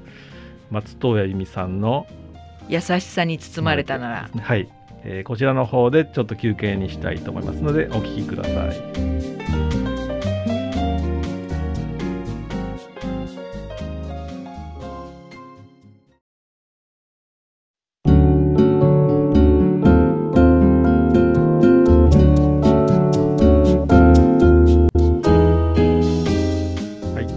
[0.71, 2.07] 松任谷由実さんの
[2.69, 4.69] 「優しさに包まれたなら」はい、
[5.05, 9.56] えー、こちらの方でちょっと休憩にしたいと思いますのでお聴きください。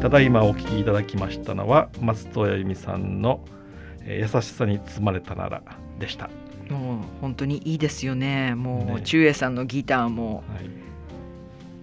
[0.10, 3.42] ただいまお聴きいただきましたのは松任谷由実さんの
[4.10, 5.62] 「優しさに包まれたなら」
[6.00, 6.32] でした。
[6.68, 8.56] もう本当にいいですよね。
[8.56, 10.70] もう中英さんのギターも、はい、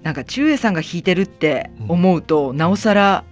[0.02, 3.22] なんか中英さんが弾いてるって思うと、うん、なおさら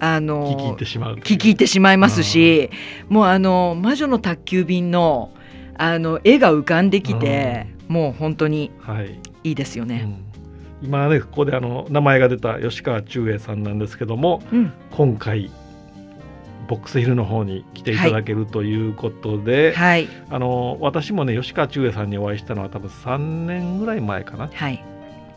[0.00, 1.16] あの聞き入ってしまう。
[1.16, 2.70] 聞き入ってしまいますし
[3.10, 5.32] もうあの魔女の宅急便の
[5.76, 8.70] あの絵が浮かんできてもう本当に
[9.44, 9.50] い。
[9.52, 9.94] いですよね。
[9.96, 10.27] はいうん
[10.82, 15.50] 今ねここであの名前が出た吉川忠英さんなんですけども、うん、今回
[16.68, 24.50] ボックスヒルの方に来ていただけるということで、はい、あの私もね吉川忠英さんにお会いしたのは多分3年ぐらい前かな。
[24.52, 24.84] はい、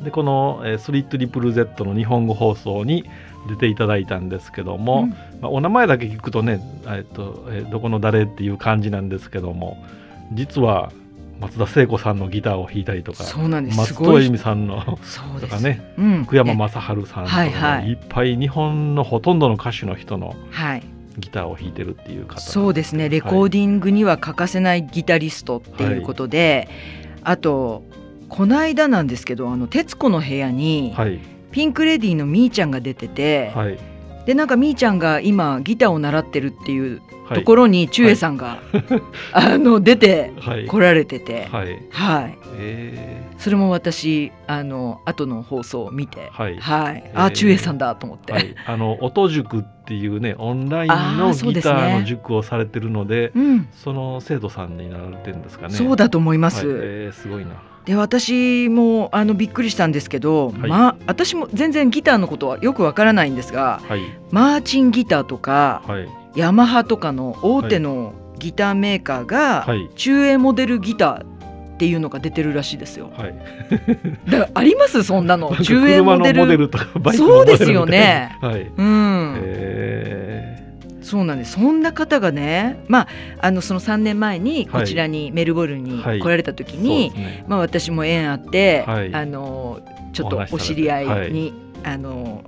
[0.01, 3.06] でこの、えー、スリットリプル Z の日本語放送に
[3.47, 5.10] 出ていただいたんですけども、うん、
[5.41, 9.84] まあ、お名前だけ聞くとね、えっとえー、どこの誰っていう感じなんですけども
[10.34, 10.91] 実は
[11.41, 13.77] 松田聖子さんのギターを弾いたりとかそうなんです。
[13.77, 14.99] 松任谷由実さんの
[15.41, 20.84] とかね、うん、福山雅治さんとか、はいはい、いっぱい日本のほとんどの歌手の人の、はい。
[21.17, 22.39] ギターを弾いてるっていう方。
[22.39, 23.10] そうですね。
[23.10, 26.69] レコーディングには欠かせないギタリストっていうことで、
[27.15, 27.84] はい、あと
[28.30, 30.95] この間なんですけど「あの徹子の部屋に」
[31.51, 33.77] ピンク・レディーのみーちゃんが出てて、はい、
[34.25, 37.01] でなんかみーちゃんが今ギターを習ってるっていう
[37.34, 38.60] ところにちゅえさんが、はい、
[39.34, 40.34] あの出て
[40.67, 55.74] 来られてて、はい、はい、えー、それも私あの後の放送を見て、はい、はい、あちゅえさんだと思って、はい、あの音塾っていうねオンラインのギターの塾をされてるので、ねうん、その生徒さんになられてるんですかね。
[55.74, 56.65] そうだと思います。
[56.65, 57.52] えー、すごいな。
[57.86, 73.12] で私もあのびっくりしたんですけど、はい、まあ、私も全然ギターのことはよくわからないんですが、はい、マーチンギターとか、はい、ヤマハとかの大手のギターメーカーが、中英モデルギターっていうのが出てるらしいですよ。
[73.17, 73.36] はい、
[74.30, 75.04] だからあります？
[75.04, 75.56] そんなの。
[75.56, 76.70] 中英モデル。
[76.70, 78.38] とかバイクそうですよね。
[78.41, 79.39] はい、うん。
[79.44, 81.04] えー。
[81.04, 81.54] そうなんです。
[81.54, 83.08] そんな方がね、まあ、
[83.41, 89.80] あのその3年前にこちらにメルボルンに来られた時に、はいね、まあ、私も縁あって、はい、あの
[90.13, 92.44] ちょっとお知り合いに、あの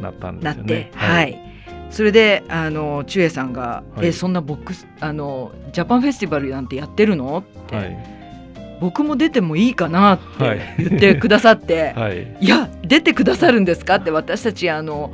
[0.00, 0.62] なったんですよね。
[0.62, 1.49] なって、はい
[1.90, 7.98] それであのチュエさんが「はい、えそんなボックスあのジャパンフェスティバルなんてやってるの?」って、はい、
[8.80, 15.12] 僕も出てもいいかなって言ってくださって「はい、いや出てくださるんですか?」って私たちあの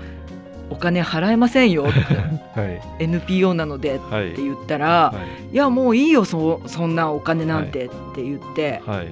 [0.69, 2.01] お金払えませんよって、
[2.61, 5.15] はい、NPO なのでって言ったら、は
[5.51, 9.07] い、いやもういいよそそんなお金なんてって言って、はい、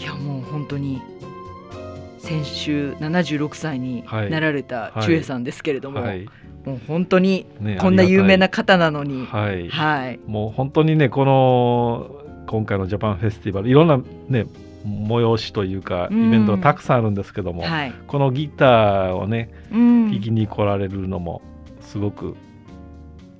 [0.00, 1.00] いやもう本当に
[2.18, 6.28] 先週76歳になられたチュエさんですけれども、はい、
[6.64, 7.46] もう本当に
[7.80, 14.46] こんな有名な方なのに、ね、はい、はい、もう本当にねこの今回のジャパンフェスティバルいろんなね
[14.84, 21.42] 催しというかイベントがたくさんあるんですけども、うんはい、このギターをね、うん、聴きに来られるのも
[21.80, 22.36] すごく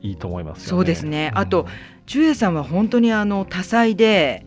[0.03, 1.67] いいと思います、ね、そうですね、うん、あと
[2.07, 4.47] ジュエさんは本当にあの多彩で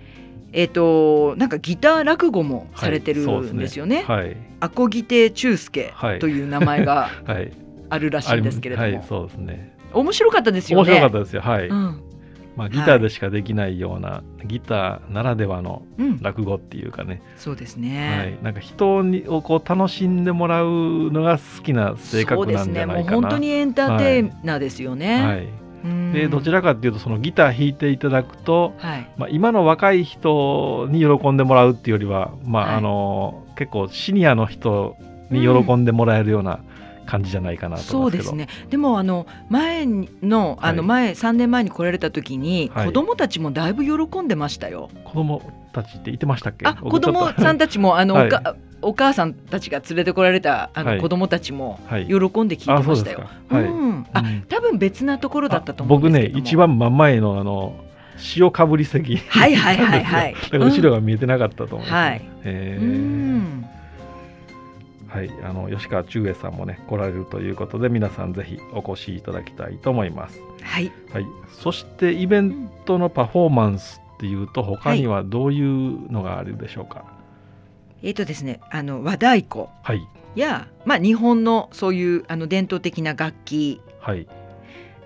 [0.56, 4.04] えーと、なんかギター落語もされてるんですよね。
[4.08, 4.30] はい、ね。
[4.30, 7.10] はい、アコギテ中介という名前が
[7.94, 9.78] あるらしいんですけれども、はい、そうですね。
[9.94, 10.90] 面白かったですよね。
[10.90, 11.42] 面白かったですよ。
[11.42, 11.68] はい。
[11.68, 12.02] うん、
[12.56, 15.84] まあギターでしかできないような、はい、ギターならではの
[16.22, 17.22] 落語っていうかね。
[17.36, 18.18] うん、そうですね。
[18.18, 18.44] はい。
[18.44, 23.12] なんか人にをこう楽しんでもらうのが好きな性格なんじゃないかな。
[23.12, 23.12] そうですね。
[23.12, 25.24] もう本当にエンターテイナーですよね。
[25.24, 25.64] はい
[26.14, 34.96] でどちらかっていうとそのギター弾いていただくと、はい、まあ、今の若い人に喜んでもらうっていうよりは、まあ、はい、あの結構シニアの人
[35.30, 36.62] に喜んでもらえるような
[37.06, 38.48] 感じじゃないかなとそうですね。
[38.70, 44.90] でもあの前のあの前、はい、3年前に来られた時に、子供たちもだいぶ喜んでましたよ。
[45.04, 45.42] 子供
[45.74, 46.66] たちって言ってましたっけ？
[46.66, 48.30] あ子供さんたちも あの、はい、
[48.82, 53.24] お母さんたちが連れてこられたあの子供たちも喜んで聞いてましたよ。
[53.50, 57.76] はい、うん、あ、多分別なところだったと思うんですけど僕ね一番真ん前のあの
[58.36, 60.36] 塩かぶり席はいはいはいはい。
[60.54, 62.22] 後ろが見えてなかったと思います、ね、はい。
[62.44, 63.64] えー、
[65.14, 70.42] はい、あの吉川中英さんもね来られるということで皆さんぜひお越しいただきたいと思います。
[70.64, 70.92] はい。
[71.12, 71.26] はい。
[71.52, 77.00] そしてイベントのパフォーマンスっていうと他にはどういうのがあるでしょうか？
[77.00, 77.14] はい
[78.04, 79.68] えっ、ー、とですね、あの和太鼓
[80.36, 84.28] や、まあ日本のそういうあの伝統的な楽器、はい、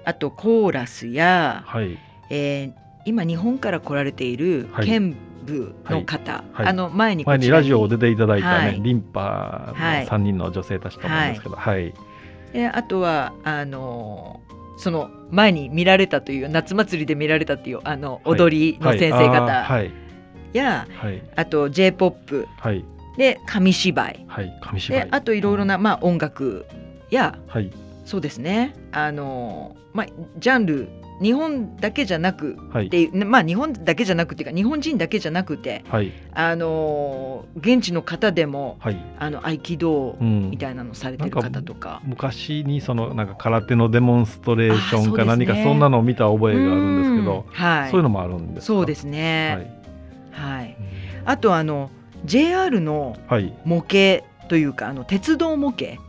[0.03, 1.99] あとコーラスや、はい、
[2.31, 2.73] えー、
[3.05, 5.15] 今日本から来られている剣
[5.47, 11.93] 舞の方、はい、あの前に前にラジオを出ていただいたね、はい、リンパの3人の女性たちと思うんですけど、はい。
[12.53, 14.41] であとはあの
[14.77, 19.91] その前に見られたという夏祭りで見られたというあの踊りの先生方、はい。
[20.57, 22.83] や、はい、あと j p o p はい、
[23.17, 25.01] で紙芝居,、はい、紙芝居。
[25.01, 26.65] であといろいろな、まあ、音楽
[27.09, 27.71] や、はい、
[28.05, 28.75] そうですね。
[28.91, 30.07] あの、まあ、
[30.37, 30.89] ジャンル
[31.21, 42.01] 日本だけじゃなくってはい、まあ日本だけじゃなくていうか日本人だけじゃなくて、はい、あの現地の方でも、はい、あの合気道みたいなのされてる方とか。
[42.03, 49.73] うん、か昔にそのなんか空手のデモンストレーションか何かそんなのを見た覚えがあるんですけど、はい、そういうのもあるんですそうですね、
[50.31, 50.77] はい、
[51.25, 51.89] あとあの
[52.25, 53.15] JR の
[53.65, 55.99] 模型というか、あの鉄道模型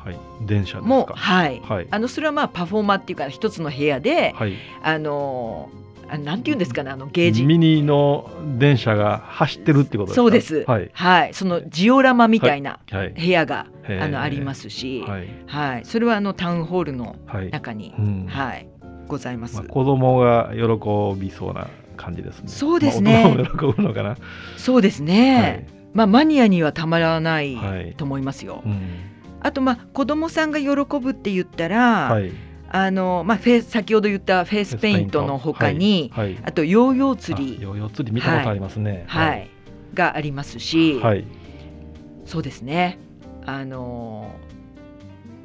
[0.40, 5.70] 電車もはい、はい、あのそれはまあパフォーマーっていうか一つの部屋で、はい、あの
[6.09, 7.44] あなんていうんですかねあのゲージ。
[7.44, 10.14] ミニの電車が走ってるってことですか？
[10.14, 17.16] そうです、はい、はい、そのジオラマみたいな部屋が、はい、あのありますし、はい、はい、それはあのタウンホールの
[17.51, 17.92] 中に、
[18.29, 18.68] はい、
[19.07, 22.48] ございます、まあ、子供が喜びそうな感じですね。
[22.48, 23.35] そうですね。
[23.37, 24.16] まあ、喜ぶのかな。
[24.57, 25.66] そうですね。
[25.88, 28.57] はい、まあマニアにはたまらないと思いますよ。
[28.57, 28.81] はいうん、
[29.40, 30.68] あとまあ子供さんが喜
[31.01, 32.11] ぶって言ったら。
[32.11, 32.31] はい。
[32.70, 37.62] あのまあ、フェ先ほど言ったフェイスペイントのほかに、はいはい、あとヨーヨー釣り。
[37.62, 39.51] ヨーヨー釣り見たことありますね、はい、はい、
[39.94, 41.24] がありますし、はい、
[42.27, 42.98] そうですね。
[43.46, 44.31] あの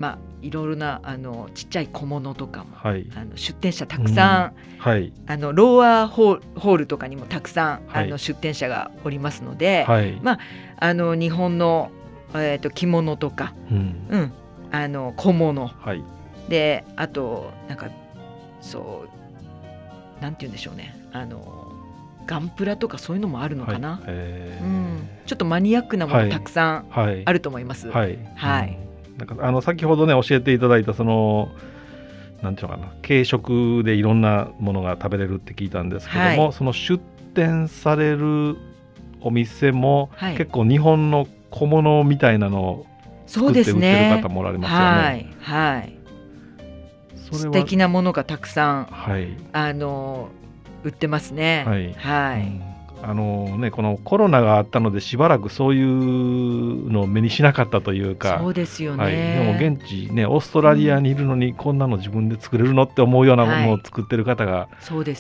[0.04, 10.40] まあいろいろなあのちっちゃい小物とかも、はい、あの出店者たくさん、うん、はい、あのローアーホールとかにもたくさん、はい、あの出店者がおりますので、はい、まあ
[10.80, 11.90] あの日本の
[12.34, 14.34] えっ、ー、と着物とか、うん、うん、
[14.72, 16.04] あの小物、はい、
[16.50, 17.90] であとなんか
[18.60, 19.08] そ
[20.20, 20.94] うなんて言うんでしょうね。
[21.14, 21.72] あの
[22.26, 24.12] ガンプラとかそういうのもあるのかな、はい。
[24.12, 24.14] う
[24.66, 27.90] ん、ちょっとマニアックなものたくさんあると思います。
[27.90, 28.78] はい、はい、
[29.18, 31.52] なんかあの先ほどね教えていただいたその
[32.42, 37.02] なんていうのかな軽食でいろんなものが食べれるって聞いたんですけども、はい、その出
[37.34, 38.58] 店される
[39.22, 42.86] お店も、はい、結構日本の小物みたいなのを
[43.28, 44.86] 作って売ってる方もおられますよね。
[44.86, 45.98] はい、はい。
[47.32, 50.30] 素敵なものがたくさん、はい、あの
[50.84, 51.64] 売ってますね。
[51.66, 52.73] はい、はい、うん
[53.06, 58.40] あのね、このコロナがあったのでしばらくそういうのを目にしなかったというか。
[58.40, 64.70] そうですよね、はい、でも現地ねオーストラリアにいるのにこんなの自分で作れるのって思うようなものを作ってる方が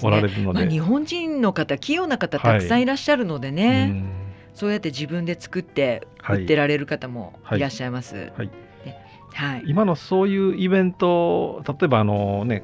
[0.02, 4.04] おられるので,、まあ、日本人の方器用な方たくさんいらっしゃるのでね、はい、
[4.54, 7.60] そうやって自分で作って売ってられる方もい。
[7.60, 8.16] らっしゃいます。
[8.16, 8.50] はい、はい
[9.34, 12.64] はい、今のそういうイベント例えばあのね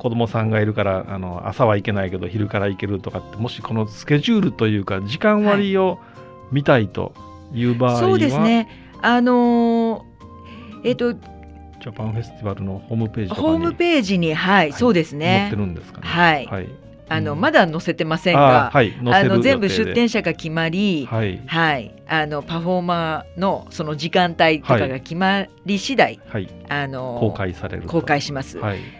[0.00, 5.98] 子供さんがいるからあの朝は行けないけど昼から行けるとかってもしこのスケジュールというか時間割を
[6.50, 7.12] 見たいと
[7.52, 8.96] いう場合は、はい、そうですね。
[9.02, 15.26] あのー、えっ、ー、とジャパンフェスティバルのホームページホームページにはい、はい、そうですね。
[15.26, 16.06] 載ってるんですかね？
[16.06, 16.68] はい、はい。
[17.10, 28.56] あの、うん、まだ載せてませんが、はい、あの全部出店者が決まり、はい、はい、あのパフォーマーのその時間帯とかが決まり次第、はい、あの公開される公開します。
[28.56, 28.99] はい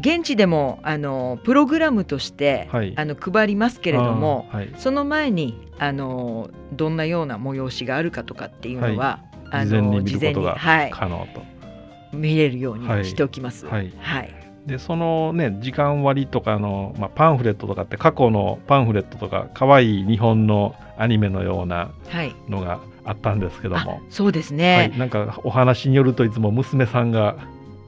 [0.00, 11.54] 現地でもあのプログラムとして、はい、あの配りますけれども、はい、その前にあのどんなような催しがあるかとかっていうのは、はい、あの事前にはい、可能と。
[12.14, 13.66] 見れるようにしておきます。
[13.66, 14.44] はい、はい。
[14.66, 21.90] でそのね時間割とかの、まあ、パンフレットとかって過去のパンフレットとか可愛い日本のアニメのような
[22.48, 27.36] のがあったんですけども、そうですね、はい、なんかお話によるといつも娘さんが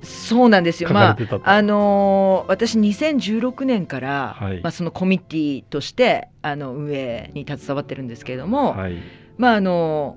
[0.07, 0.90] そうなんですよ。
[0.92, 8.97] まああのー、私2016年から、はい、まあそのコミッティとしてあの運営に携わってるんですけれども、はい、
[9.37, 10.16] まああの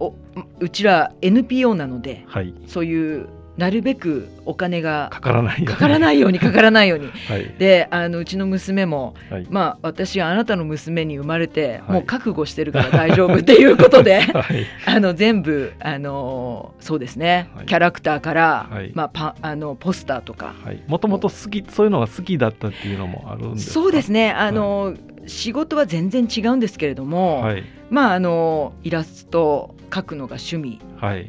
[0.00, 0.14] お
[0.60, 5.66] うちら NPO なので、はい、そういうなるべくお金がかからないように。
[5.66, 14.22] かからないようにかからないように、 はい、であのうちの娘も、はい、まあ私はあなたの娘に生まれて、はい、もう覚悟してるから大丈夫っていうことで、
[14.86, 20.54] あの全部あのそうですね、キャラクターから、まあ、パあのポスターとか。
[20.88, 24.30] もともと好きそういうのが好きだったっていうのもあるんですそうですね。
[24.30, 24.94] あの、
[25.26, 27.44] 仕事は全然違うんですけれども、
[27.90, 30.80] まああのイラスト描くのが趣味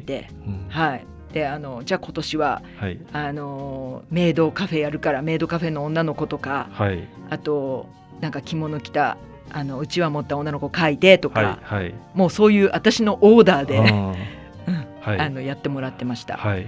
[0.04, 0.28] で、
[0.68, 1.06] はい、うん
[1.36, 7.90] であのじゃあ今年は、はい、あのメイドカフェやるからメイドカフェの女の子とか、はい、あと
[8.22, 9.18] なんか着物着た
[9.50, 13.80] あのうちわ持った女の子描いてとか、はいはい、もうそういう私のオーダーで
[15.04, 16.38] あ あのやってもらってました。
[16.38, 16.66] はい、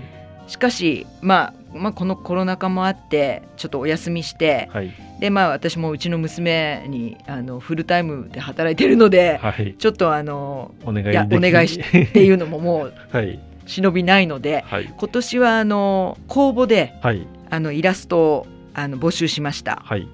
[0.48, 19.82] しかし、まあ、まあこのコロナ禍もあってちょっとお休みして、はい、でまあ私もうちの娘にあのフルタイムで働いてるので、はい、ちょっとあのお願いお願いし っていうのももう、はい、忍びないので、はい、今年はあの公募で、はい、あのイラストをあの募集しました。
[19.84, 20.08] はい。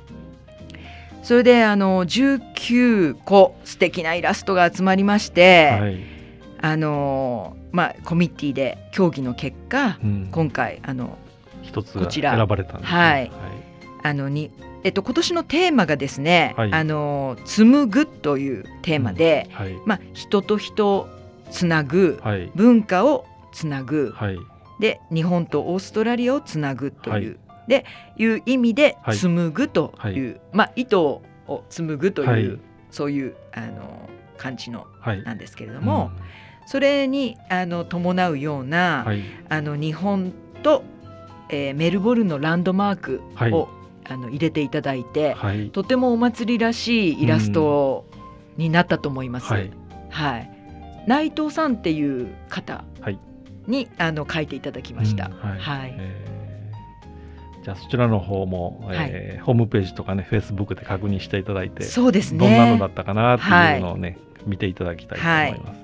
[1.22, 6.04] それであの19個素敵なイラストが集まりまして、はい、
[6.60, 11.16] あのまあコミッティで協議の結果、うん、今回あの
[11.62, 12.36] 一つこちら。
[12.36, 13.30] 選ばれたんです、ね、はい、はい、
[14.02, 14.50] あのに
[14.82, 19.56] えっと今年のテーマがですね、はい、あの紡ぐというテーマで、うん。
[19.56, 21.08] はい、まあ人と人
[21.50, 22.20] つなぐ、
[22.56, 24.38] 文化をつなぐ、はい、
[24.80, 27.86] で日本とオーストラリアをつなぐという、はい、で
[28.18, 31.02] いう意味で紡ぐという、まあ、糸
[31.46, 34.86] を紡ぐという、そういうあの感じの、
[35.24, 36.22] なんですけれども、うん、
[36.66, 39.06] それにあの伴うような、
[39.48, 40.32] あの日本
[40.62, 40.82] と、
[41.50, 43.22] えー、メルボルンのランドマーク
[43.54, 43.68] を、
[44.06, 45.36] あの入れていただいて、
[45.72, 48.06] とてもお祭りらしいイラスト
[48.56, 49.52] になったと思います。
[49.52, 49.70] はい、
[50.10, 50.50] はい、
[51.06, 52.84] 内藤さんっていう方
[53.66, 55.26] にあの書いていただきました。
[55.26, 55.94] うん、はい、はい。
[57.62, 62.38] じゃあそちらの方も、えー、はい、ホームページとかねフェイスブックで確認していただいてそうですね。
[62.38, 65.80] どんなのだったかなっていうのをね、はい、見ていただきたいと思います。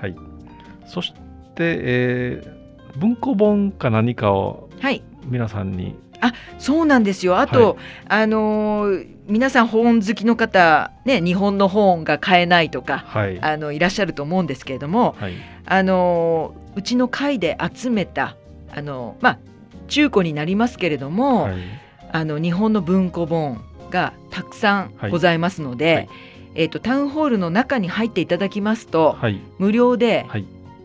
[0.00, 0.16] はい、
[0.86, 1.16] そして、
[1.58, 4.68] えー、文庫本か何かを
[5.24, 7.38] 皆さんに、あそうなんですよ。
[7.38, 18.36] あと、あのー皆さん本好きの方、ね、日本の本が買えないとか、はい、あのいらっしゃると思うんですけれども、はい、あのうちの会で集めた
[18.72, 19.38] あの、まあ、
[19.88, 21.54] 中古になりますけれども、はい、
[22.12, 26.08] あの日本の文庫本がたくさんございますので、
[26.54, 29.16] えーと、タウンホールの中に入っていただきますと、
[29.58, 30.26] 無料で、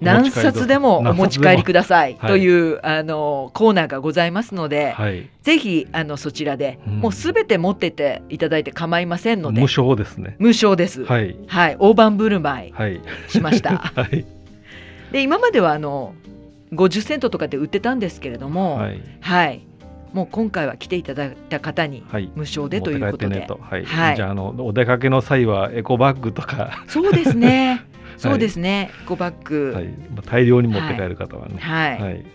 [0.01, 10.35] 何冊でもお持ち帰りくださいという、はい、あのコーナーがございますので、はい、ぜひあのそちらで、うん、もうすべて持ってていただいて構いませんので無償ですね。
[10.39, 12.73] 無償です、はい、はい、大盤振る舞い。
[13.29, 14.25] しました、 はい、
[15.11, 16.13] で今まではあの
[16.73, 19.65] 50セントとかで売ってたんですけれども、はい、はい、
[20.13, 22.03] もう今回は来ていただいた方に
[22.35, 26.83] 無償でということで、はい、はい、じゃあのお出かけの際はエコバッグとか。
[26.87, 27.85] そうですね
[28.19, 29.93] そうですね、エコバッグ、はい、
[30.25, 31.57] 大量に持って帰る方はね。
[31.59, 32.25] はい、はい。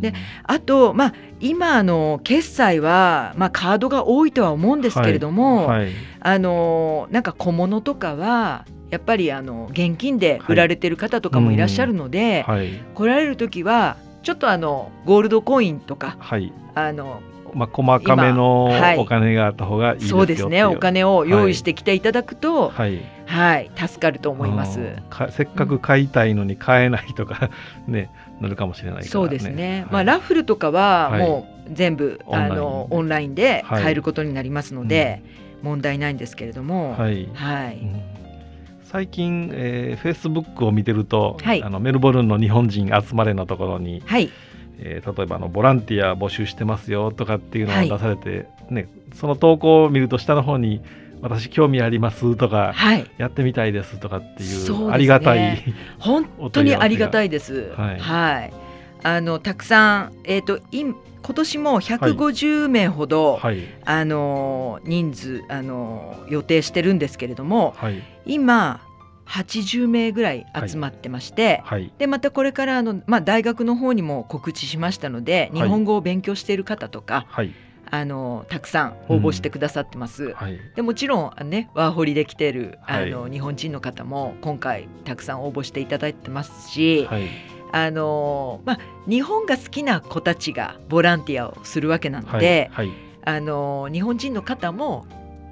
[0.00, 0.14] で
[0.44, 5.80] あと、まあ、今の決済は、まあ、カードが多いとは思うんですけれども、はい。
[5.82, 12.68] はい、あのなんか小物とかはやっぱりあの現金で売られてる方とかもいらっしゃるので、はい。
[12.68, 16.16] うん、来られる時はちょっとあのゴールドコインとか、
[16.74, 17.20] あの
[17.54, 20.64] まあ、細かめのお金があった方がいいですよ、そうですね。
[20.64, 24.80] お金を用意してきていただくと、はい、はい、助かると思います。
[25.30, 27.50] せっかく買いたいのに買えないとか、
[27.86, 33.64] ね、なるかもしれない、ね、そうですね、はい、まあ、ラッフルとかはもう全部、はい、あのオンラインで。
[33.68, 35.22] 買えることになりますので、
[35.62, 38.02] 問題ないんですけれども、はい、はい、うん。
[38.82, 44.30] 最近、えー、フェイスブックを見てると、はい、あのメルボルンの日本人集まれのところに、はい
[44.86, 50.82] えー、例えばあのボランティア募集してますよとかっていうのを出されて、はい、ね、その投稿を見ると下の方に
[51.22, 55.64] 私興味ありますとか、はい、やってみたいですとかっていう、ね、ありがたい
[55.98, 57.72] 本当にありがたいです。
[57.72, 58.52] はい、はい、
[59.02, 60.94] あのたくさんえっ、ー、と今
[61.34, 67.74] 年も150名ほど、はい、あの人数あの予定してるんですけれども、
[68.26, 68.82] 今
[69.26, 77.52] 80名ぐらい集まってまして、はい、でまたこれからあの、まあ、大学の方にも告知しましたので、日本語を勉強している方とか、はい、
[77.90, 80.24] あのたくさん応募してくださってます。
[80.24, 80.32] うん。
[80.34, 87.08] はい、でもちろんねワーホリで来てるあの、日本人の方も今回たくさん応募していただいてますし、
[87.72, 92.70] あのまあ、日本が好きな子たちがボランティアをするわけなので、
[93.24, 95.06] あの日本人の方も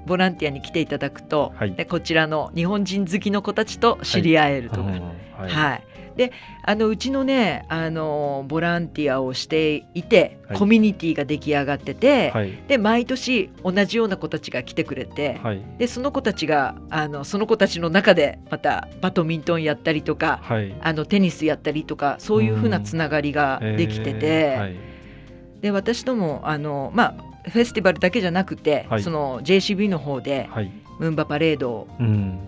[0.05, 5.83] ボランティアに来ていただくと、はい、でこちらの日本人好きの子たちと知り合えるとか、はい、はい、
[6.15, 6.31] で
[6.63, 20.41] あのうちのねあのボランティアをしていて、はい、コミュニティが出来上がってて、はい、で毎年同じような子たちが来てくれて、はい、でその子たちがあのその子たちの中でまたバドミントンやったりとか、
[20.81, 32.39] あのテニスやったりとかそういうふうなつながりができてて、えー、で私ともあのまあフェスティバルだけじゃなくて、はい、その JCB の方で、はい、ムンバパレードを、うん、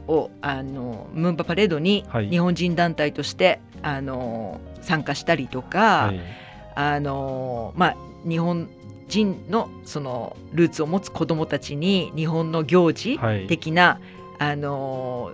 [0.41, 6.13] あのムンバパレードに日本人団体として、あの参加したりとか、
[6.75, 8.69] あのまあ、日本
[9.07, 13.99] 人のそのルーツを持つ子どもたちに日本の行事的な、
[14.39, 15.33] あの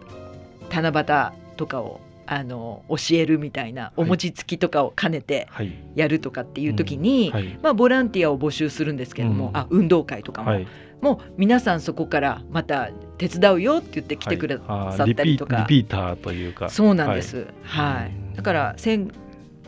[0.69, 1.99] 七夕とかを
[2.31, 5.49] あの教えるみたいなお餅つきとかを兼ねて
[5.95, 7.59] やるとかっていう時に、はいはい。
[7.61, 10.67] まあ、ボランティアを募集するんですけども、うん、あ運動会とかも、はい、
[11.01, 14.59] もう皆さんそこからまた手伝うよって言って来てくだ
[14.95, 16.69] さったりとか、リピーターというか。
[16.69, 18.37] そうなんです、はい。
[18.37, 19.11] だから先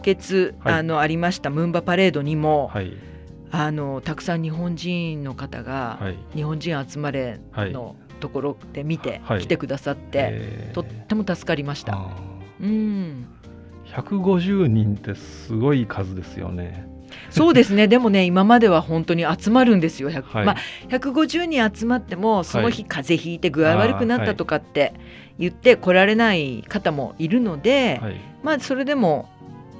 [0.01, 2.71] 月、あのありましたムンバパレードにも、
[3.51, 5.99] あのたくさん日本人の方が、
[6.33, 12.32] 日本人集まれのところで見て来てくださって、とっても助かりました。
[12.61, 13.27] うん、
[13.87, 16.87] 150人ってすごい数ですよね。
[17.29, 17.87] そうですね。
[17.87, 20.55] でもね今までは本当に集まるんですよ、はい、まあ、
[20.89, 24.93] 150人集まってもその日風邪ひいて具合悪くなったとかって
[25.37, 29.29] 言って来られない方もいるので、はい、まあそれでも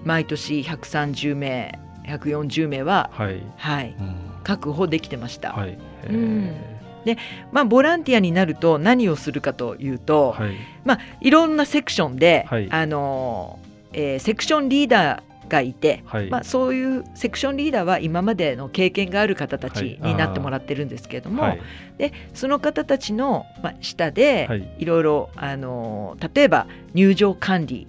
[0.03, 5.53] 毎年130名140名は、はい、はい、うん、確保できてました。
[5.53, 5.77] はい、
[6.09, 6.72] うん
[7.05, 7.17] で
[7.51, 13.59] まあ、ボランティアになると何をするかというと、はい、まあ、いろんなセクションで、はい、あの
[13.93, 21.61] えー、セクションリーダーがいて、はい、まあ、そういうセクションリーダーは今までの経験がある方たちになってもらってるんですけれども、はい、
[21.97, 24.49] でその方たちの、まあ、下で、
[24.79, 27.87] い、ろいろあの例えば入場管理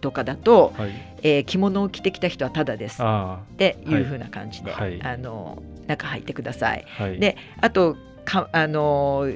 [0.00, 0.90] とかだと、はい、
[1.22, 6.86] えー、着物を着てきた人はただですっていうふうな感じで、はい、あの中入ってください、
[7.18, 9.30] であとかあの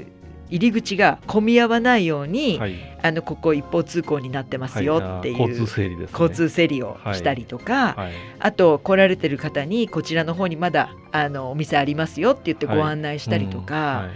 [0.50, 14.10] 入り口が混み合わないように、はい、あのここ一方通行になってますよっていう、はい、交通整理です、ね、交通整理をしたりとか、はい、あと来られてる方にこちらの方にまだあのお店ありますよって言ってご案内したりとか、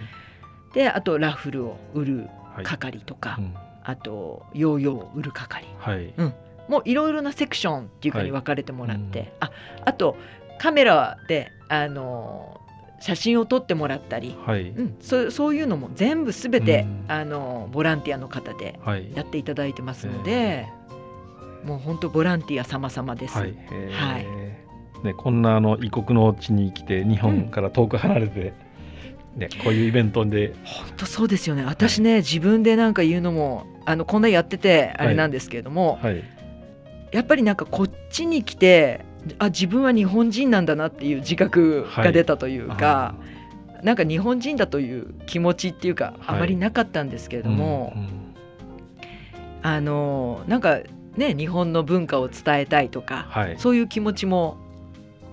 [0.68, 2.28] うん、であとラッフルを売る
[2.62, 5.66] 係とか、うん、あとヨーヨーを売る係、
[6.18, 6.34] うん、
[6.68, 9.50] もういろいろなセクションっていうかに分かれてもらって、あ
[9.84, 10.16] あと
[10.58, 12.57] カメラであの
[13.00, 18.78] 写真を撮ってもらったり、はい、うん、そそういうのも全部すべて、うん、あのボランティアの方で
[19.14, 23.38] やっていただいてますので、はい、もう本当ボランティア様々です。
[23.38, 23.54] はい、
[23.90, 24.26] はい、
[25.04, 28.52] ね、こんなあの異国の地に来て日本から遠く離れて、
[29.34, 30.54] うん、ね、こういうイベントで。
[30.64, 31.64] 本当そうですよね。
[31.64, 36.00] 私ね、自分でなんか言うのもあのこんなやっててあれなんですけれども、
[37.12, 39.04] やっぱりなんかこっちに来て
[39.38, 43.14] あ自分は日本人なんだなっていう自覚が出たというか、は
[43.82, 48.08] い、なんか日本人だという気持ちっていうか、あまりなかったんですけれども、うんうん、
[49.62, 50.80] あのなんか
[51.16, 54.56] ね日本の文化を伝えたいとか、はい、そういう気持ちも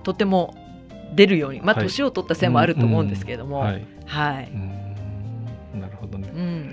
[0.02, 0.54] とても
[1.14, 4.50] 出るようにまあ年を取ったせいもあると思うんですけれども、はい。
[4.52, 4.85] うん、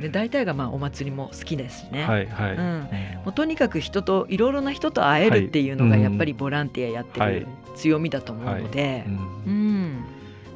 [0.04, 2.04] で大体がまあお祭りも好きですしね。
[2.04, 2.52] はいはい。
[2.56, 2.88] うん、も
[3.28, 9.06] うとにかく人といろいろな人と会えるっていうのがやっぱりボランティアやってる強みだと思うので。
[9.08, 9.10] う
[9.50, 10.04] ん。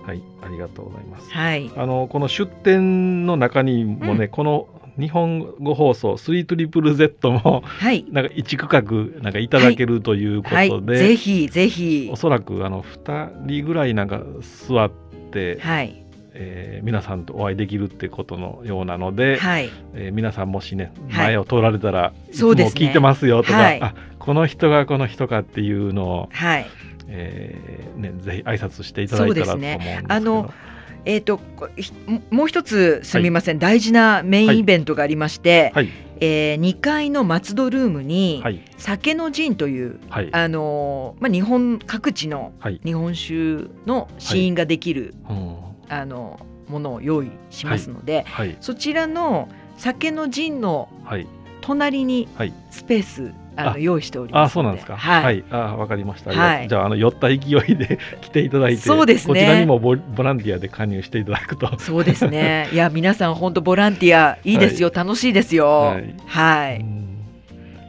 [0.05, 1.31] はい、ありがとうございます。
[1.31, 1.71] はい。
[1.75, 4.67] あのこの出展の中にもね、うん、この
[4.99, 8.81] 日本語放送3トリプル Z も、はい、なんか一区画
[9.21, 10.69] なんかいただけるということで、はい。
[10.69, 12.09] はい、ぜひぜひ。
[12.11, 14.21] おそらくあの2人ぐらいなんか
[14.67, 14.91] 座っ
[15.31, 16.03] て、はい、
[16.39, 19.69] えー、皆さんとお会いできるってことのようなので、はい。
[19.95, 26.67] えー、皆さんもしね前を通られたら、い、つも聞いてますよとか、はい、あこの人がこの人かっていうのを、はい。
[27.09, 29.99] えーね、ぜひ挨拶していただいたらと思うんですけど。
[30.01, 30.53] ね、あの
[31.05, 31.39] えーと、
[32.31, 42.51] もう一つすみません、はい、大事なメインイベントがありまして、はい、えー、2階の松戸ルームに、はい、酒の陣という、はい、あのまあ、日本各地の
[42.83, 45.13] 日本酒の試飲ができる、
[45.89, 50.89] あのものを用意しますので、はいはい、そちらの酒の陣の
[51.61, 52.27] 隣に
[52.71, 54.95] スペース、あの用意しておりますあそうなんですか。
[54.95, 55.43] はい。
[55.49, 56.31] あわかりました。
[56.31, 57.39] はい、じゃああの寄った勢い
[57.75, 59.33] で 来ていただいて、そうですね。
[59.33, 61.79] こちらにもボボランティアで加入していただくと。
[61.79, 62.69] そうですね。
[62.73, 65.67] いや皆さん本当ボランティアいいですよ、はい、楽しいですよ。
[65.67, 66.15] はい。
[66.27, 66.85] はい、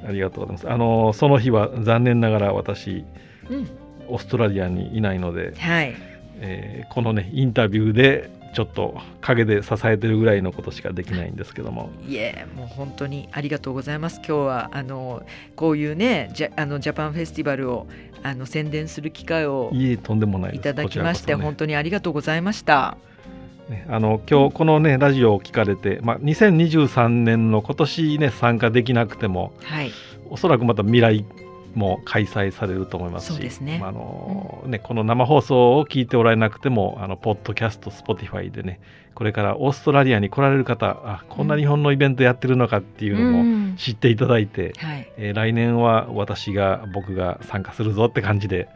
[0.08, 0.70] ありがとうございます。
[0.70, 3.04] あのその日は残念ながら私、
[3.50, 3.68] うん、
[4.08, 5.94] オーストラリアにいないので、はい。
[6.40, 11.90] えー、このねインタビューでちょっと陰で支えてるぐらいのことしかできないんですけども。
[12.06, 14.16] いえもう本当にありがとうございます。
[14.16, 15.22] 今日はあの
[15.54, 17.86] こういうねジャあのジャパンフェスティバルを
[18.22, 22.96] あの宣伝する機会をいえとんでもないいただきまして、ね、本当にありがとうございました。
[23.68, 29.92] ね、あの今日このねラジオを聞かれて、まあ、2023年の今年ね参加できなくても、はい、
[30.30, 31.24] おそらくまた未来
[31.78, 38.80] も開催されると思いますし、ね、あの、ね、この生放送を聞いておられなくても、あのポッドキャスト、 Spotify でね、
[39.14, 48.68] これからオーストラリアに来られる方、あこんな日本のイベントやってるのかっていうのも知っていただいて、うんはい、えー、来年は私が、僕が参加するぞって感じで、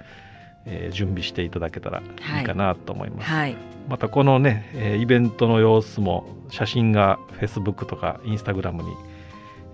[0.65, 2.03] えー、準備していただけたら
[2.39, 2.43] い。
[2.43, 3.29] いかなと思います。
[3.29, 3.57] はい、
[3.89, 8.95] またこのね、えー、イベントの様子も写真が Facebook とか Instagram に、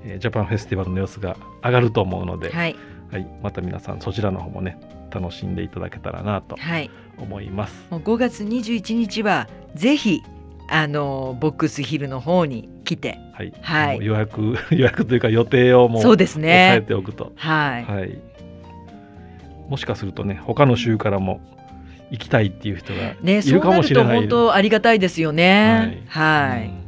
[0.05, 2.77] えー、ジャパンフェスティバルの様子が上がると思うので、はい
[3.11, 4.79] はい、また皆さんそちらの方もね
[5.11, 6.57] 楽しんでいただけたらなと
[7.19, 7.75] 思います。
[7.91, 10.23] はい、もう5月21日はぜひ
[10.69, 16.49] あのボックスヒルの方に来て、はい、はい、予約 予約というか予定をもうそうですね。
[16.49, 18.19] 押さえておくと、はい、はい、
[19.69, 21.41] もしかするとね他の州からも
[22.11, 26.03] 行きたいっていう人がいるかもしれない、ね、本当ありがたいですよね。
[26.09, 26.88] はい、はい、うん、うん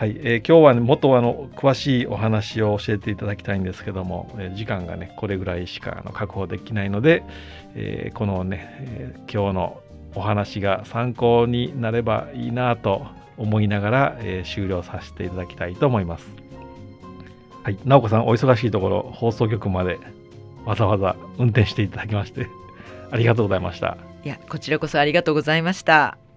[0.00, 7.22] はい、えー、今日は、ね、もっとあの詳しいお話を教えていただきたいんですけども、えー、時間がねこれぐらいしかあの確保できないので、
[7.74, 9.82] えー、このね、えー、今日の
[10.14, 16.26] お話が参考になればいいなと思いながら、え、終了させていただきたいと思います。
[17.62, 19.98] はい、直子さんお忙しいところ放送局まで
[20.64, 22.46] わざわざ運転していただきまして
[23.10, 23.98] ありがとうございました。
[24.24, 26.29] いやこちらこそありがとうございました。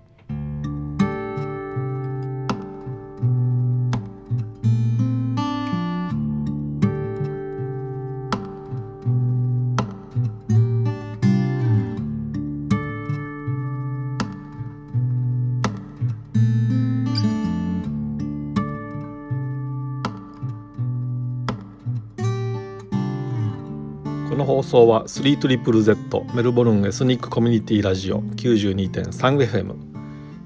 [24.73, 29.75] 送は 3ZZZ メルボルンエスニックコミュニティラジオ 92.3FM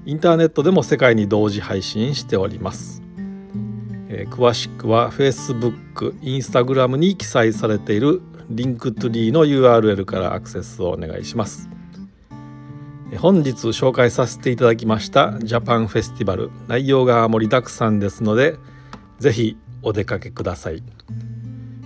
[0.04, 3.00] インターネットでも世界に同時配信しております、
[4.10, 8.20] えー、詳しくは Facebook、Instagram に記載されている
[8.50, 11.70] Linktree の URL からアクセスをお願いします。
[13.16, 18.56] 本日紹介させていただきました Japan Festival 内容が盛りだくさんですので
[19.18, 20.82] ぜひお出かけください。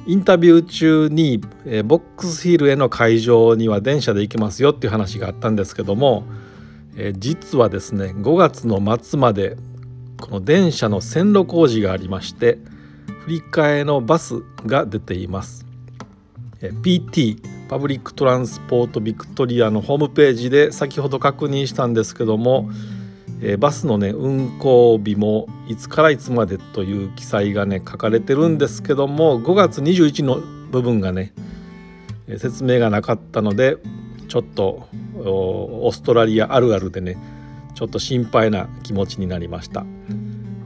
[0.07, 6.24] インタビュー中に、えボックスヒルへの会場には電車で行けますよっていう話があったんですけども、
[6.96, 9.57] え実はですね5月の末まで
[10.20, 12.59] この電車の線路工事がありまして
[13.24, 15.64] 振り替えのバスが出ています。
[16.61, 22.68] え PT パブリックトランスポートビクトリアのホームページで先ほど確認したんですけども、
[23.43, 30.40] えバスのね運行日もいつからいつまでという記載がね書かれてるんですけども5月21の
[30.70, 31.32] 部分がね
[32.38, 33.78] 説明がなかったので
[34.28, 37.18] ちょっとオーストラリアあるあるでね
[37.74, 39.84] ちょっと心配な気持ちになりました。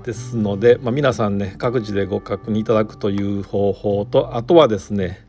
[0.04, 5.26] ですので、まあ、皆さんね各自でご確認いただくという方法とあとはですね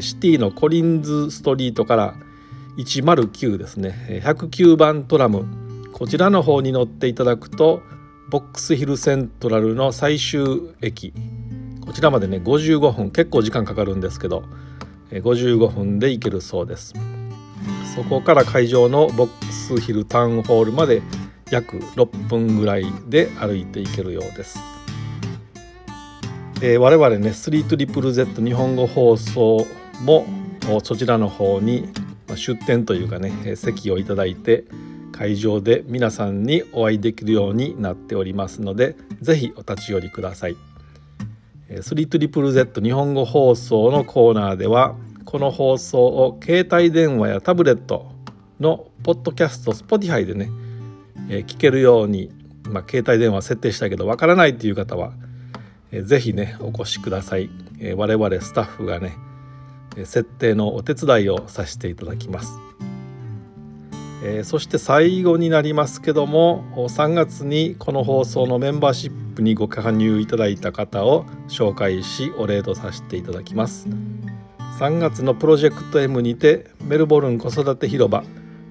[0.00, 2.14] シティのコリンズストリートから
[2.78, 5.59] 109ですね109番トラム
[6.00, 7.82] こちらの方に乗っていただくと
[8.30, 11.12] ボックスヒルセントラルの最終駅。
[11.84, 14.44] こちらまでね55分結構時間かかるんですけど
[15.10, 16.94] 55分で行けるそうです。
[17.94, 21.02] そこから会場のボックスヒルタウンホールまで
[21.50, 24.58] 約6分ぐらいで歩いていけるようです、
[26.62, 29.66] えー、我々ね 3ZZZ 日本語放送
[30.02, 30.24] も
[30.82, 31.90] そちらの方に
[32.36, 34.64] 出店というかね席をいただいて
[35.20, 40.56] 会場で皆さんにお会いできるようになっておりますので是非お立ち寄りください
[41.68, 44.96] 3ZZZ 日本語放送のコーナーでは
[45.26, 48.10] この放送を携帯電話やタブレット
[48.60, 50.50] のポッドキャスト Spotify でね、
[51.28, 52.30] え聞けるように、
[52.64, 55.12] まあ、携帯電話設定したけどわからないっていう方は、
[55.92, 59.18] えー、ぜひねお越しください、え、我々スタッフがね
[59.96, 62.58] 設定のお手伝いをさせていただきます。
[64.22, 73.88] えー、そして最後になりますけども3月にこの放送のメンバーシップにご加入いただいた方を紹介しお礼とさせていただきます
[74.78, 78.24] 3月のプロジェクト M にてメルボルン子育て広場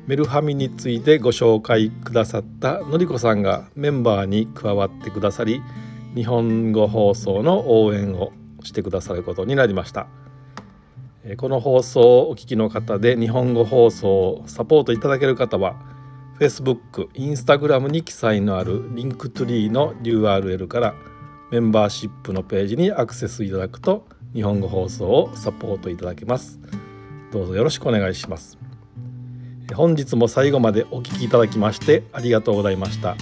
[0.07, 5.61] メルハミについてご紹介くださったのりこさんがメンバーに加わってくださり
[6.15, 8.33] 日本語放送の応援を
[8.63, 10.07] してくださることになりました。
[11.37, 15.75] この放送をお聞きの方で日本語放送をサポートいただける方は
[16.39, 20.95] Facebook、Instagram に記載のあるリンクトリーの URL から
[21.51, 26.59] メンバーシップのページにアクセスいただくと日本語放送をサポートいただけます。
[27.31, 28.57] どうぞよろしくお願いします。
[29.75, 33.15] 本日も最後までお聴きいただきましてありがとうございました。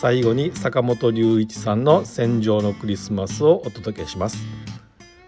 [0.00, 4.61] 最後に坂本龍一さんの戦場のクリスマスをお届けします。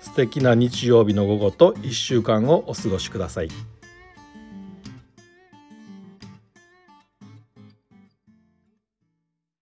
[0.04, 3.48] 素敵な日曜日の午後と1週間をお過ごしください。